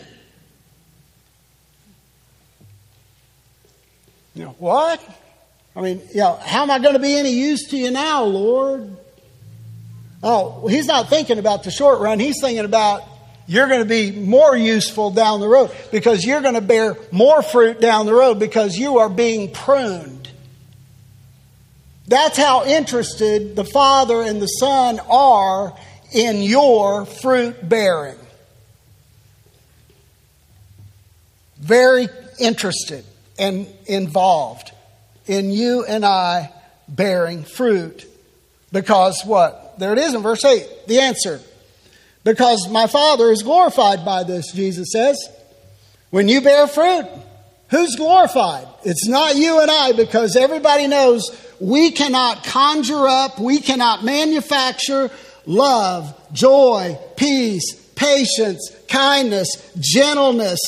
You 4.36 4.46
know, 4.46 4.56
what? 4.60 5.04
I 5.76 5.82
mean, 5.82 6.02
you 6.14 6.22
know, 6.22 6.40
how 6.42 6.64
am 6.64 6.72
I 6.72 6.80
going 6.80 6.94
to 6.94 7.00
be 7.00 7.18
any 7.18 7.32
use 7.32 7.68
to 7.70 7.78
you 7.78 7.92
now, 7.92 8.24
Lord? 8.24 8.96
Oh, 10.22 10.68
he's 10.68 10.86
not 10.86 11.10
thinking 11.10 11.40
about 11.40 11.64
the 11.64 11.72
short 11.72 12.00
run. 12.00 12.20
He's 12.20 12.42
thinking 12.42 12.66
about 12.66 13.04
you're 13.48 13.68
going 13.68 13.80
to 13.80 13.86
be 13.86 14.12
more 14.12 14.56
useful 14.56 15.12
down 15.12 15.40
the 15.40 15.48
road 15.48 15.72
because 15.92 16.24
you're 16.24 16.42
going 16.42 16.56
to 16.56 16.62
bear 16.62 16.98
more 17.12 17.42
fruit 17.42 17.82
down 17.82 18.06
the 18.06 18.14
road 18.14 18.38
because 18.38 18.78
you 18.78 19.00
are 19.00 19.10
being 19.10 19.52
pruned. 19.52 20.30
That's 22.08 22.38
how 22.38 22.66
interested 22.66 23.56
the 23.56 23.66
Father 23.66 24.22
and 24.22 24.42
the 24.42 24.48
Son 24.48 25.00
are 25.10 25.78
in 26.12 26.42
your 26.42 27.06
fruit 27.06 27.68
bearing. 27.68 28.18
Very 31.60 32.08
interested 32.40 33.06
and 33.38 33.68
involved 33.86 34.72
in 35.28 35.52
you 35.52 35.86
and 35.86 36.06
I 36.06 36.52
bearing 36.88 37.44
fruit. 37.44 38.06
Because 38.72 39.24
what? 39.24 39.69
There 39.80 39.94
it 39.94 40.00
is 40.00 40.14
in 40.14 40.22
verse 40.22 40.44
8. 40.44 40.88
The 40.88 41.00
answer. 41.00 41.42
Because 42.24 42.68
my 42.70 42.88
Father 42.88 43.32
is 43.32 43.44
glorified 43.44 44.04
by 44.04 44.24
this, 44.24 44.52
Jesus 44.52 44.90
says. 44.92 45.18
When 46.10 46.28
you 46.28 46.42
bear 46.42 46.68
fruit, 46.68 47.08
who's 47.70 47.96
glorified? 47.96 48.68
It's 48.84 49.08
not 49.08 49.36
you 49.36 49.62
and 49.62 49.72
I 49.72 49.94
because 49.94 50.36
everybody 50.36 50.88
knows 50.88 51.24
we 51.60 51.92
cannot 51.92 52.44
conjure 52.44 53.08
up, 53.08 53.40
we 53.40 53.60
cannot 53.60 54.04
manufacture 54.04 55.10
love, 55.46 56.16
joy, 56.34 56.98
peace, 57.16 57.76
patience, 57.96 58.76
kindness, 58.88 59.72
gentleness, 59.80 60.60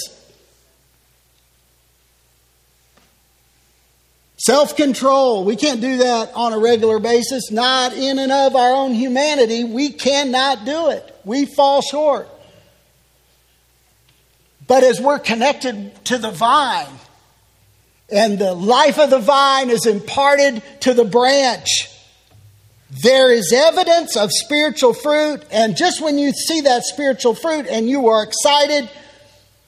self 4.46 4.76
control. 4.76 5.44
We 5.46 5.56
can't 5.56 5.82
do 5.82 5.98
that 5.98 6.34
on 6.34 6.54
a 6.54 6.60
regular 6.60 7.00
basis, 7.00 7.52
not 7.52 7.94
in 7.94 8.20
and 8.20 8.32
of 8.32 8.56
our 8.56 8.74
own 8.74 8.94
humanity. 8.94 9.64
We 9.64 9.90
cannot 9.90 10.66
do 10.66 10.90
it. 10.90 11.16
We 11.24 11.46
fall 11.46 11.82
short. 11.82 12.28
But 14.68 14.84
as 14.84 15.02
we're 15.02 15.20
connected 15.20 16.06
to 16.06 16.18
the 16.18 16.32
vine, 16.32 16.88
and 18.12 18.38
the 18.38 18.54
life 18.54 19.00
of 19.00 19.10
the 19.10 19.20
vine 19.20 19.70
is 19.70 19.86
imparted 19.86 20.62
to 20.82 20.94
the 20.94 21.06
branch. 21.06 21.90
There 23.04 23.32
is 23.32 23.54
evidence 23.54 24.18
of 24.18 24.32
spiritual 24.34 24.94
fruit, 24.94 25.44
and 25.50 25.78
just 25.78 26.02
when 26.02 26.18
you 26.18 26.34
see 26.34 26.62
that 26.62 26.84
spiritual 26.84 27.36
fruit 27.36 27.68
and 27.68 27.90
you 27.90 28.10
are 28.10 28.24
excited 28.24 28.90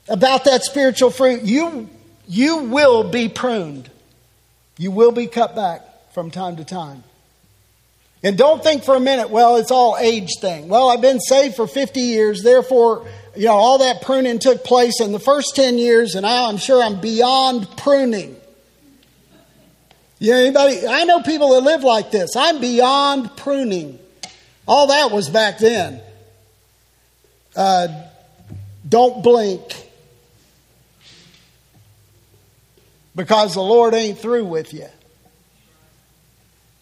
about 0.09 0.43
that 0.43 0.63
spiritual 0.63 1.09
fruit, 1.09 1.43
you, 1.43 1.89
you 2.28 2.57
will 2.65 3.09
be 3.09 3.30
pruned. 3.30 3.89
You 4.78 4.91
will 4.91 5.11
be 5.11 5.28
cut 5.28 5.55
back 5.55 5.82
from 6.13 6.32
time 6.32 6.57
to 6.57 6.65
time. 6.65 7.03
And 8.24 8.38
don't 8.38 8.63
think 8.63 8.84
for 8.84 8.95
a 8.95 8.99
minute, 8.99 9.30
well, 9.30 9.57
it's 9.57 9.71
all 9.71 9.97
age 9.97 10.30
thing. 10.39 10.69
Well, 10.69 10.89
I've 10.89 11.01
been 11.01 11.19
saved 11.19 11.55
for 11.55 11.67
50 11.67 11.99
years, 11.99 12.41
therefore 12.41 13.05
you 13.36 13.45
know, 13.45 13.53
all 13.53 13.80
that 13.80 14.01
pruning 14.01 14.39
took 14.39 14.63
place 14.63 15.01
in 15.01 15.11
the 15.11 15.19
first 15.19 15.55
10 15.55 15.78
years, 15.78 16.15
and 16.15 16.26
I'm 16.26 16.57
sure 16.57 16.84
I'm 16.84 17.01
beyond 17.01 17.67
pruning. 17.78 18.36
Yeah, 20.19 20.36
anybody? 20.36 20.88
I 20.88 21.03
know 21.03 21.21
people 21.21 21.49
that 21.53 21.61
live 21.61 21.84
like 21.84 22.11
this. 22.11 22.36
I'm 22.36 22.61
beyond 22.61 23.36
pruning. 23.36 23.99
All 24.67 24.88
that 24.88 25.11
was 25.11 25.30
back 25.30 25.57
then. 25.57 25.99
Uh, 27.55 27.88
don't 28.88 29.24
blink 29.24 29.83
because 33.16 33.53
the 33.53 33.61
Lord 33.61 33.93
ain't 33.93 34.20
through 34.20 34.45
with 34.45 34.74
you. 34.74 34.88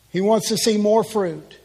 He 0.10 0.22
wants 0.22 0.50
to 0.50 0.58
see 0.58 0.78
more 0.78 1.04
fruit. 1.04 1.58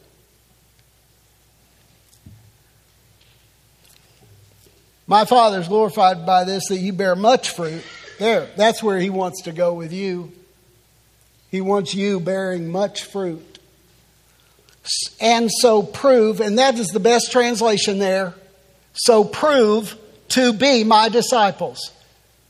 My 5.07 5.25
Father 5.25 5.61
is 5.61 5.69
glorified 5.69 6.27
by 6.27 6.45
this 6.45 6.69
that 6.69 6.79
you 6.79 6.93
bear 6.93 7.15
much 7.15 7.51
fruit. 7.51 7.85
There, 8.19 8.49
that's 8.57 8.83
where 8.83 8.99
He 8.99 9.11
wants 9.11 9.43
to 9.43 9.53
go 9.53 9.75
with 9.75 9.93
you. 9.93 10.33
He 11.51 11.61
wants 11.61 11.95
you 11.95 12.19
bearing 12.19 12.69
much 12.69 13.05
fruit. 13.05 13.59
And 15.21 15.51
so 15.51 15.83
prove, 15.83 16.41
and 16.41 16.59
that 16.59 16.79
is 16.79 16.89
the 16.89 17.01
best 17.01 17.33
translation 17.33 17.99
there. 17.99 18.35
So 18.93 19.25
prove 19.25 19.97
to 20.31 20.53
be 20.53 20.85
my 20.85 21.09
disciples. 21.09 21.93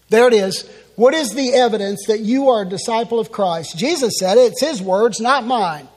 There 0.08 0.28
it 0.28 0.34
is. 0.34 0.68
What 0.96 1.12
is 1.12 1.28
the 1.30 1.52
evidence 1.52 2.06
that 2.08 2.20
you 2.20 2.48
are 2.48 2.62
a 2.62 2.68
disciple 2.68 3.20
of 3.20 3.30
Christ? 3.30 3.78
Jesus 3.78 4.14
said 4.18 4.38
it, 4.38 4.52
it's 4.52 4.62
His 4.62 4.82
words, 4.82 5.20
not 5.20 5.44
mine. 5.44 5.88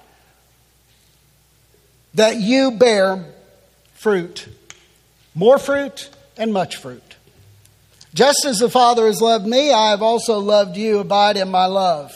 That 2.13 2.35
you 2.35 2.71
bear 2.71 3.25
fruit. 3.93 4.47
More 5.33 5.57
fruit 5.57 6.09
and 6.37 6.51
much 6.51 6.75
fruit. 6.75 7.15
Just 8.13 8.45
as 8.45 8.57
the 8.57 8.69
Father 8.69 9.05
has 9.05 9.21
loved 9.21 9.45
me, 9.45 9.71
I 9.71 9.91
have 9.91 10.01
also 10.01 10.39
loved 10.39 10.75
you. 10.75 10.99
Abide 10.99 11.37
in 11.37 11.49
my 11.49 11.67
love. 11.67 12.11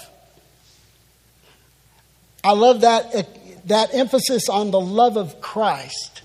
I 2.43 2.51
love 2.51 2.81
that, 2.81 3.67
that 3.67 3.93
emphasis 3.93 4.49
on 4.49 4.71
the 4.71 4.79
love 4.79 5.15
of 5.15 5.39
Christ 5.39 6.23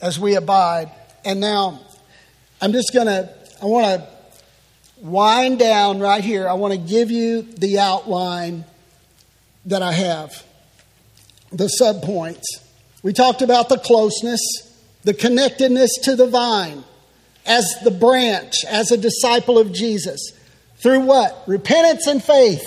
as 0.00 0.20
we 0.20 0.36
abide. 0.36 0.92
And 1.24 1.40
now, 1.40 1.80
I'm 2.60 2.72
just 2.72 2.92
going 2.92 3.06
to, 3.06 3.34
I 3.60 3.64
want 3.64 4.00
to 4.00 4.08
wind 5.00 5.58
down 5.58 6.00
right 6.00 6.22
here. 6.22 6.48
I 6.48 6.54
want 6.54 6.74
to 6.74 6.78
give 6.78 7.10
you 7.10 7.42
the 7.42 7.78
outline 7.78 8.64
that 9.66 9.82
I 9.82 9.92
have, 9.92 10.44
the 11.52 11.70
subpoints. 11.80 12.44
We 13.02 13.12
talked 13.12 13.42
about 13.42 13.68
the 13.68 13.78
closeness, 13.78 14.40
the 15.04 15.14
connectedness 15.14 15.90
to 16.04 16.16
the 16.16 16.26
vine 16.26 16.84
as 17.46 17.74
the 17.82 17.90
branch, 17.90 18.64
as 18.68 18.90
a 18.90 18.96
disciple 18.96 19.58
of 19.58 19.72
Jesus. 19.72 20.32
Through 20.76 21.00
what? 21.00 21.42
Repentance 21.46 22.06
and 22.06 22.22
faith 22.22 22.62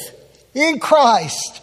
in 0.54 0.80
Christ. 0.80 1.62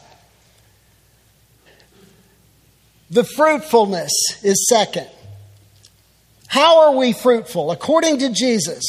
The 3.11 3.25
fruitfulness 3.25 4.13
is 4.43 4.69
second. 4.69 5.09
How 6.47 6.83
are 6.83 6.97
we 6.97 7.13
fruitful? 7.13 7.71
According 7.71 8.19
to 8.21 8.31
Jesus, 8.31 8.83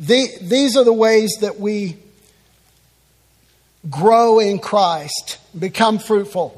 the, 0.00 0.28
these 0.40 0.78
are 0.78 0.84
the 0.84 0.94
ways 0.94 1.30
that 1.42 1.60
we 1.60 1.98
grow 3.88 4.38
in 4.38 4.58
Christ, 4.58 5.38
become 5.56 5.98
fruitful. 5.98 6.56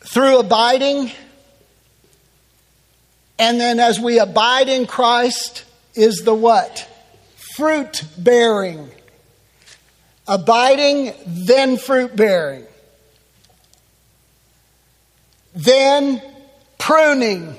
Through 0.00 0.40
abiding, 0.40 1.12
and 3.38 3.60
then 3.60 3.78
as 3.78 4.00
we 4.00 4.18
abide 4.18 4.68
in 4.68 4.86
Christ, 4.86 5.64
is 5.94 6.22
the 6.24 6.34
what? 6.34 6.88
Fruit 7.54 8.02
bearing. 8.18 8.90
Abiding, 10.26 11.14
then 11.24 11.76
fruit 11.76 12.16
bearing. 12.16 12.64
Then 15.54 16.20
pruning 16.78 17.58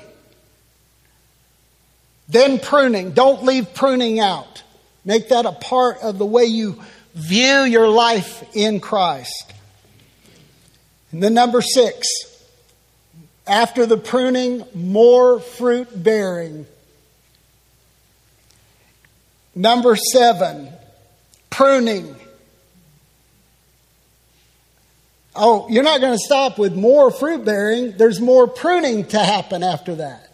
then 2.32 2.58
pruning. 2.58 3.12
Don't 3.12 3.44
leave 3.44 3.74
pruning 3.74 4.18
out. 4.18 4.62
Make 5.04 5.28
that 5.28 5.46
a 5.46 5.52
part 5.52 5.98
of 6.02 6.18
the 6.18 6.26
way 6.26 6.44
you 6.44 6.82
view 7.14 7.62
your 7.62 7.88
life 7.88 8.44
in 8.54 8.80
Christ. 8.80 9.52
And 11.10 11.22
then 11.22 11.34
number 11.34 11.60
six, 11.60 12.08
after 13.46 13.84
the 13.86 13.98
pruning, 13.98 14.64
more 14.74 15.40
fruit 15.40 15.88
bearing. 16.02 16.66
Number 19.54 19.96
seven, 19.96 20.72
pruning. 21.50 22.16
Oh, 25.34 25.66
you're 25.68 25.82
not 25.82 26.00
going 26.00 26.14
to 26.14 26.24
stop 26.24 26.58
with 26.58 26.74
more 26.74 27.10
fruit 27.10 27.44
bearing. 27.44 27.96
There's 27.96 28.20
more 28.20 28.46
pruning 28.46 29.04
to 29.08 29.18
happen 29.18 29.62
after 29.62 29.96
that. 29.96 30.31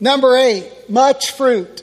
Number 0.00 0.36
eight, 0.36 0.88
much 0.88 1.32
fruit. 1.32 1.82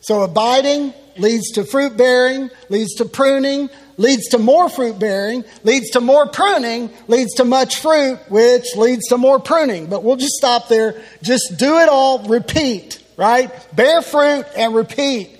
So 0.00 0.22
abiding 0.22 0.92
leads 1.16 1.52
to 1.52 1.64
fruit 1.64 1.96
bearing, 1.96 2.50
leads 2.68 2.94
to 2.96 3.04
pruning, 3.04 3.70
leads 3.96 4.28
to 4.28 4.38
more 4.38 4.68
fruit 4.68 4.98
bearing, 4.98 5.44
leads 5.62 5.90
to 5.90 6.00
more 6.00 6.26
pruning, 6.26 6.90
leads 7.06 7.34
to 7.34 7.44
much 7.44 7.80
fruit, 7.80 8.18
which 8.28 8.74
leads 8.76 9.08
to 9.08 9.18
more 9.18 9.38
pruning. 9.38 9.86
But 9.86 10.02
we'll 10.02 10.16
just 10.16 10.34
stop 10.34 10.68
there. 10.68 11.02
Just 11.22 11.56
do 11.56 11.78
it 11.78 11.88
all, 11.88 12.20
repeat, 12.24 13.02
right? 13.16 13.50
Bear 13.74 14.02
fruit 14.02 14.46
and 14.56 14.74
repeat. 14.74 15.38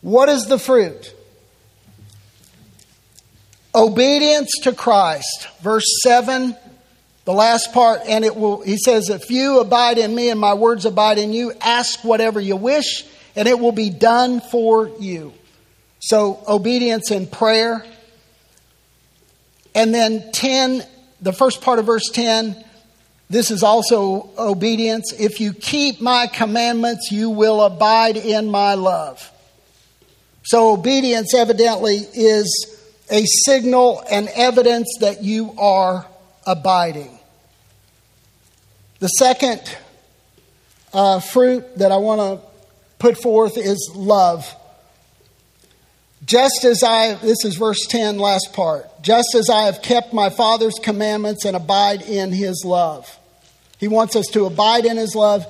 What 0.00 0.28
is 0.28 0.46
the 0.46 0.58
fruit? 0.58 1.14
Obedience 3.74 4.50
to 4.62 4.72
Christ. 4.72 5.48
Verse 5.62 5.86
7 6.02 6.56
the 7.24 7.32
last 7.32 7.72
part, 7.72 8.02
and 8.06 8.24
it 8.24 8.36
will, 8.36 8.60
he 8.60 8.76
says, 8.76 9.08
if 9.08 9.30
you 9.30 9.60
abide 9.60 9.96
in 9.98 10.14
me 10.14 10.28
and 10.28 10.38
my 10.38 10.54
words 10.54 10.84
abide 10.84 11.18
in 11.18 11.32
you, 11.32 11.52
ask 11.60 12.04
whatever 12.04 12.38
you 12.38 12.56
wish, 12.56 13.04
and 13.34 13.48
it 13.48 13.58
will 13.58 13.72
be 13.72 13.90
done 13.90 14.40
for 14.40 14.90
you. 15.00 15.32
So, 16.00 16.42
obedience 16.46 17.10
in 17.10 17.26
prayer. 17.26 17.84
And 19.74 19.94
then 19.94 20.30
10, 20.32 20.82
the 21.22 21.32
first 21.32 21.62
part 21.62 21.78
of 21.78 21.86
verse 21.86 22.10
10, 22.12 22.62
this 23.30 23.50
is 23.50 23.62
also 23.62 24.28
obedience. 24.36 25.14
If 25.18 25.40
you 25.40 25.54
keep 25.54 26.02
my 26.02 26.26
commandments, 26.26 27.10
you 27.10 27.30
will 27.30 27.62
abide 27.62 28.18
in 28.18 28.50
my 28.50 28.74
love. 28.74 29.32
So, 30.42 30.74
obedience 30.74 31.34
evidently 31.34 31.96
is 32.12 32.78
a 33.10 33.24
signal 33.24 34.04
and 34.10 34.28
evidence 34.28 34.88
that 35.00 35.22
you 35.22 35.54
are 35.58 36.06
abiding. 36.46 37.18
The 39.00 39.08
second 39.08 39.60
uh, 40.92 41.20
fruit 41.20 41.78
that 41.78 41.92
I 41.92 41.96
want 41.96 42.20
to 42.20 42.46
put 42.98 43.18
forth 43.18 43.58
is 43.58 43.92
love. 43.94 44.46
Just 46.24 46.64
as 46.64 46.82
I, 46.82 47.14
this 47.14 47.44
is 47.44 47.56
verse 47.56 47.86
10, 47.86 48.18
last 48.18 48.52
part. 48.54 48.86
Just 49.02 49.34
as 49.34 49.50
I 49.50 49.64
have 49.64 49.82
kept 49.82 50.14
my 50.14 50.30
Father's 50.30 50.78
commandments 50.82 51.44
and 51.44 51.54
abide 51.54 52.02
in 52.02 52.32
his 52.32 52.64
love. 52.64 53.18
He 53.78 53.88
wants 53.88 54.16
us 54.16 54.26
to 54.28 54.46
abide 54.46 54.86
in 54.86 54.96
his 54.96 55.14
love. 55.14 55.44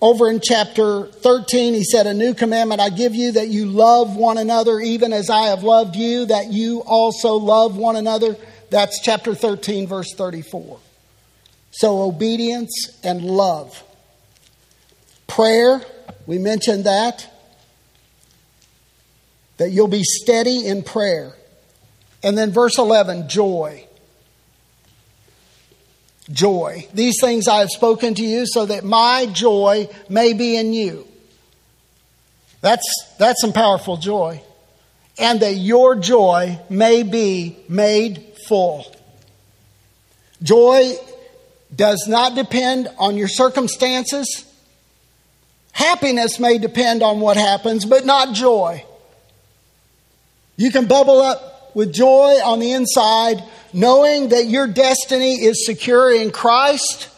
Over 0.00 0.30
in 0.30 0.40
chapter 0.40 1.06
13, 1.06 1.74
he 1.74 1.82
said, 1.82 2.06
A 2.06 2.14
new 2.14 2.34
commandment 2.34 2.80
I 2.80 2.90
give 2.90 3.14
you 3.14 3.32
that 3.32 3.48
you 3.48 3.66
love 3.66 4.14
one 4.14 4.38
another, 4.38 4.78
even 4.78 5.12
as 5.12 5.30
I 5.30 5.46
have 5.46 5.64
loved 5.64 5.96
you, 5.96 6.26
that 6.26 6.52
you 6.52 6.82
also 6.86 7.34
love 7.34 7.76
one 7.76 7.96
another. 7.96 8.36
That's 8.70 9.00
chapter 9.02 9.34
13, 9.34 9.86
verse 9.86 10.12
34. 10.14 10.78
So, 11.70 12.02
obedience 12.02 12.98
and 13.02 13.22
love. 13.22 13.82
Prayer, 15.26 15.82
we 16.26 16.38
mentioned 16.38 16.84
that. 16.84 17.30
That 19.56 19.70
you'll 19.70 19.88
be 19.88 20.02
steady 20.02 20.66
in 20.66 20.82
prayer. 20.82 21.34
And 22.22 22.38
then 22.38 22.52
verse 22.52 22.78
11, 22.78 23.28
joy. 23.28 23.86
Joy. 26.32 26.88
These 26.94 27.16
things 27.20 27.48
I 27.48 27.58
have 27.58 27.70
spoken 27.70 28.14
to 28.14 28.22
you 28.22 28.46
so 28.46 28.66
that 28.66 28.84
my 28.84 29.26
joy 29.32 29.88
may 30.08 30.32
be 30.32 30.56
in 30.56 30.72
you. 30.72 31.06
That's, 32.62 32.86
that's 33.18 33.40
some 33.42 33.52
powerful 33.52 33.98
joy. 33.98 34.42
And 35.18 35.40
that 35.40 35.54
your 35.54 35.96
joy 35.96 36.58
may 36.70 37.02
be 37.02 37.58
made 37.68 38.33
full. 38.46 38.84
Joy 40.42 40.94
does 41.74 42.06
not 42.08 42.34
depend 42.34 42.88
on 42.98 43.16
your 43.16 43.28
circumstances. 43.28 44.44
Happiness 45.72 46.38
may 46.38 46.58
depend 46.58 47.02
on 47.02 47.20
what 47.20 47.36
happens, 47.36 47.84
but 47.84 48.04
not 48.04 48.34
joy. 48.34 48.84
You 50.56 50.70
can 50.70 50.86
bubble 50.86 51.20
up 51.20 51.74
with 51.74 51.92
joy 51.92 52.38
on 52.44 52.60
the 52.60 52.72
inside, 52.72 53.42
knowing 53.72 54.28
that 54.28 54.46
your 54.46 54.68
destiny 54.68 55.34
is 55.34 55.66
secure 55.66 56.14
in 56.14 56.30
Christ, 56.30 57.08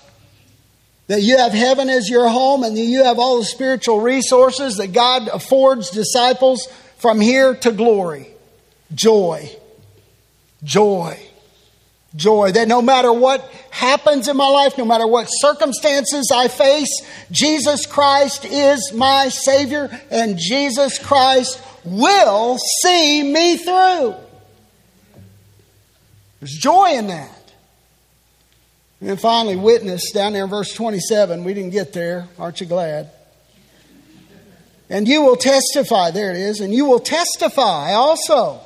that 1.08 1.20
you 1.20 1.36
have 1.36 1.52
heaven 1.52 1.90
as 1.90 2.08
your 2.08 2.28
home, 2.28 2.62
and 2.62 2.76
that 2.76 2.80
you 2.80 3.04
have 3.04 3.18
all 3.18 3.38
the 3.38 3.44
spiritual 3.44 4.00
resources 4.00 4.76
that 4.76 4.92
God 4.92 5.28
affords 5.28 5.90
disciples 5.90 6.66
from 6.96 7.20
here 7.20 7.54
to 7.56 7.72
glory. 7.72 8.28
Joy. 8.94 9.50
Joy. 10.66 11.16
joy. 12.16 12.50
That 12.52 12.66
no 12.66 12.82
matter 12.82 13.12
what 13.12 13.40
happens 13.70 14.26
in 14.26 14.36
my 14.36 14.48
life, 14.48 14.76
no 14.76 14.84
matter 14.84 15.06
what 15.06 15.26
circumstances 15.26 16.32
I 16.34 16.48
face, 16.48 16.90
Jesus 17.30 17.86
Christ 17.86 18.44
is 18.44 18.92
my 18.92 19.28
Savior 19.28 19.88
and 20.10 20.36
Jesus 20.36 20.98
Christ 20.98 21.62
will 21.84 22.58
see 22.82 23.22
me 23.22 23.56
through. 23.58 24.16
There's 26.40 26.52
joy 26.52 26.94
in 26.94 27.06
that. 27.06 27.52
And 29.00 29.20
finally, 29.20 29.56
witness 29.56 30.10
down 30.10 30.32
there 30.32 30.44
in 30.44 30.50
verse 30.50 30.74
27. 30.74 31.44
We 31.44 31.54
didn't 31.54 31.70
get 31.70 31.92
there. 31.92 32.28
Aren't 32.38 32.60
you 32.60 32.66
glad? 32.66 33.10
And 34.88 35.06
you 35.06 35.22
will 35.22 35.36
testify. 35.36 36.10
There 36.10 36.30
it 36.30 36.36
is. 36.36 36.60
And 36.60 36.74
you 36.74 36.86
will 36.86 37.00
testify 37.00 37.92
also 37.92 38.60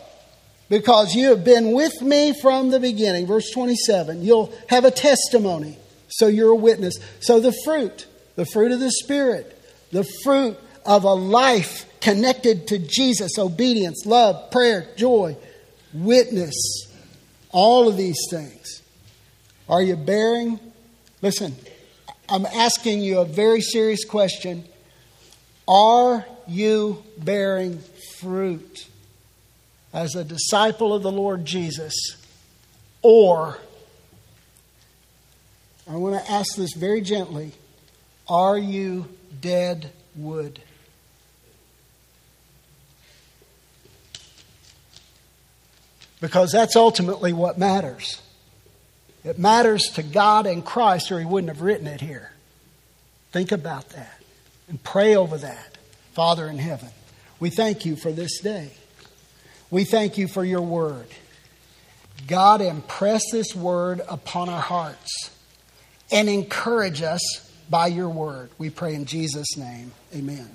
because 0.70 1.14
you 1.14 1.28
have 1.30 1.44
been 1.44 1.72
with 1.72 2.00
me 2.00 2.32
from 2.40 2.70
the 2.70 2.80
beginning. 2.80 3.26
Verse 3.26 3.50
27. 3.50 4.22
You'll 4.22 4.54
have 4.68 4.86
a 4.86 4.90
testimony. 4.90 5.76
So 6.08 6.28
you're 6.28 6.52
a 6.52 6.56
witness. 6.56 6.94
So 7.20 7.40
the 7.40 7.52
fruit, 7.64 8.06
the 8.36 8.46
fruit 8.46 8.72
of 8.72 8.80
the 8.80 8.90
Spirit, 8.90 9.60
the 9.92 10.04
fruit 10.24 10.56
of 10.86 11.04
a 11.04 11.12
life 11.12 11.86
connected 12.00 12.68
to 12.68 12.78
Jesus, 12.78 13.32
obedience, 13.36 14.06
love, 14.06 14.50
prayer, 14.50 14.86
joy, 14.96 15.36
witness, 15.92 16.54
all 17.50 17.88
of 17.88 17.96
these 17.96 18.18
things. 18.30 18.80
Are 19.68 19.82
you 19.82 19.96
bearing? 19.96 20.58
Listen, 21.20 21.54
I'm 22.28 22.46
asking 22.46 23.02
you 23.02 23.18
a 23.18 23.24
very 23.24 23.60
serious 23.60 24.04
question. 24.04 24.64
Are 25.66 26.24
you 26.46 27.02
bearing 27.18 27.80
fruit 28.18 28.86
as 29.93 30.14
a 30.14 30.24
disciple 30.24 30.95
of 30.95 31.03
the 31.03 31.12
Lord 31.12 31.45
Jesus? 31.45 31.95
Or, 33.03 33.59
I 35.88 35.97
want 35.97 36.22
to 36.22 36.30
ask 36.30 36.55
this 36.57 36.74
very 36.74 37.01
gently 37.01 37.53
are 38.28 38.57
you 38.57 39.09
dead 39.41 39.91
wood? 40.14 40.61
Because 46.20 46.53
that's 46.53 46.76
ultimately 46.76 47.32
what 47.32 47.59
matters. 47.59 48.20
It 49.24 49.38
matters 49.38 49.82
to 49.95 50.03
God 50.03 50.47
and 50.47 50.64
Christ, 50.64 51.11
or 51.11 51.18
He 51.18 51.26
wouldn't 51.26 51.49
have 51.49 51.62
written 51.62 51.86
it 51.86 52.01
here. 52.01 52.30
Think 53.32 53.53
about 53.53 53.88
that 53.91 54.20
and 54.68 54.82
pray 54.82 55.16
over 55.16 55.38
that. 55.38 55.78
Father 56.12 56.47
in 56.47 56.59
heaven, 56.59 56.91
we 57.38 57.51
thank 57.51 57.84
you 57.84 57.97
for 57.97 58.12
this 58.12 58.41
day. 58.41 58.72
We 59.70 59.84
thank 59.84 60.18
you 60.18 60.26
for 60.26 60.44
your 60.44 60.62
word. 60.62 61.06
God, 62.26 62.60
impress 62.60 63.22
this 63.30 63.54
word 63.54 64.00
upon 64.08 64.48
our 64.48 64.60
hearts 64.60 65.30
and 66.10 66.28
encourage 66.28 67.02
us 67.02 67.50
by 67.70 67.86
your 67.86 68.08
word. 68.08 68.50
We 68.58 68.70
pray 68.70 68.94
in 68.94 69.04
Jesus' 69.04 69.56
name. 69.56 69.92
Amen. 70.14 70.50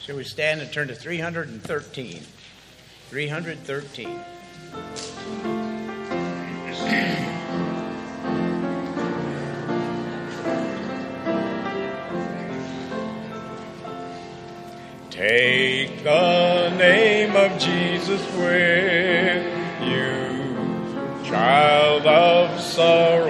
Shall 0.00 0.16
we 0.16 0.24
stand 0.24 0.60
and 0.60 0.72
turn 0.72 0.88
to 0.88 0.94
313? 0.94 2.22
313. 3.10 4.20
Take 15.20 16.02
the 16.02 16.70
name 16.78 17.36
of 17.36 17.58
Jesus 17.58 18.22
with 18.36 19.44
you, 19.82 21.28
child 21.28 22.06
of 22.06 22.58
sorrow 22.58 23.29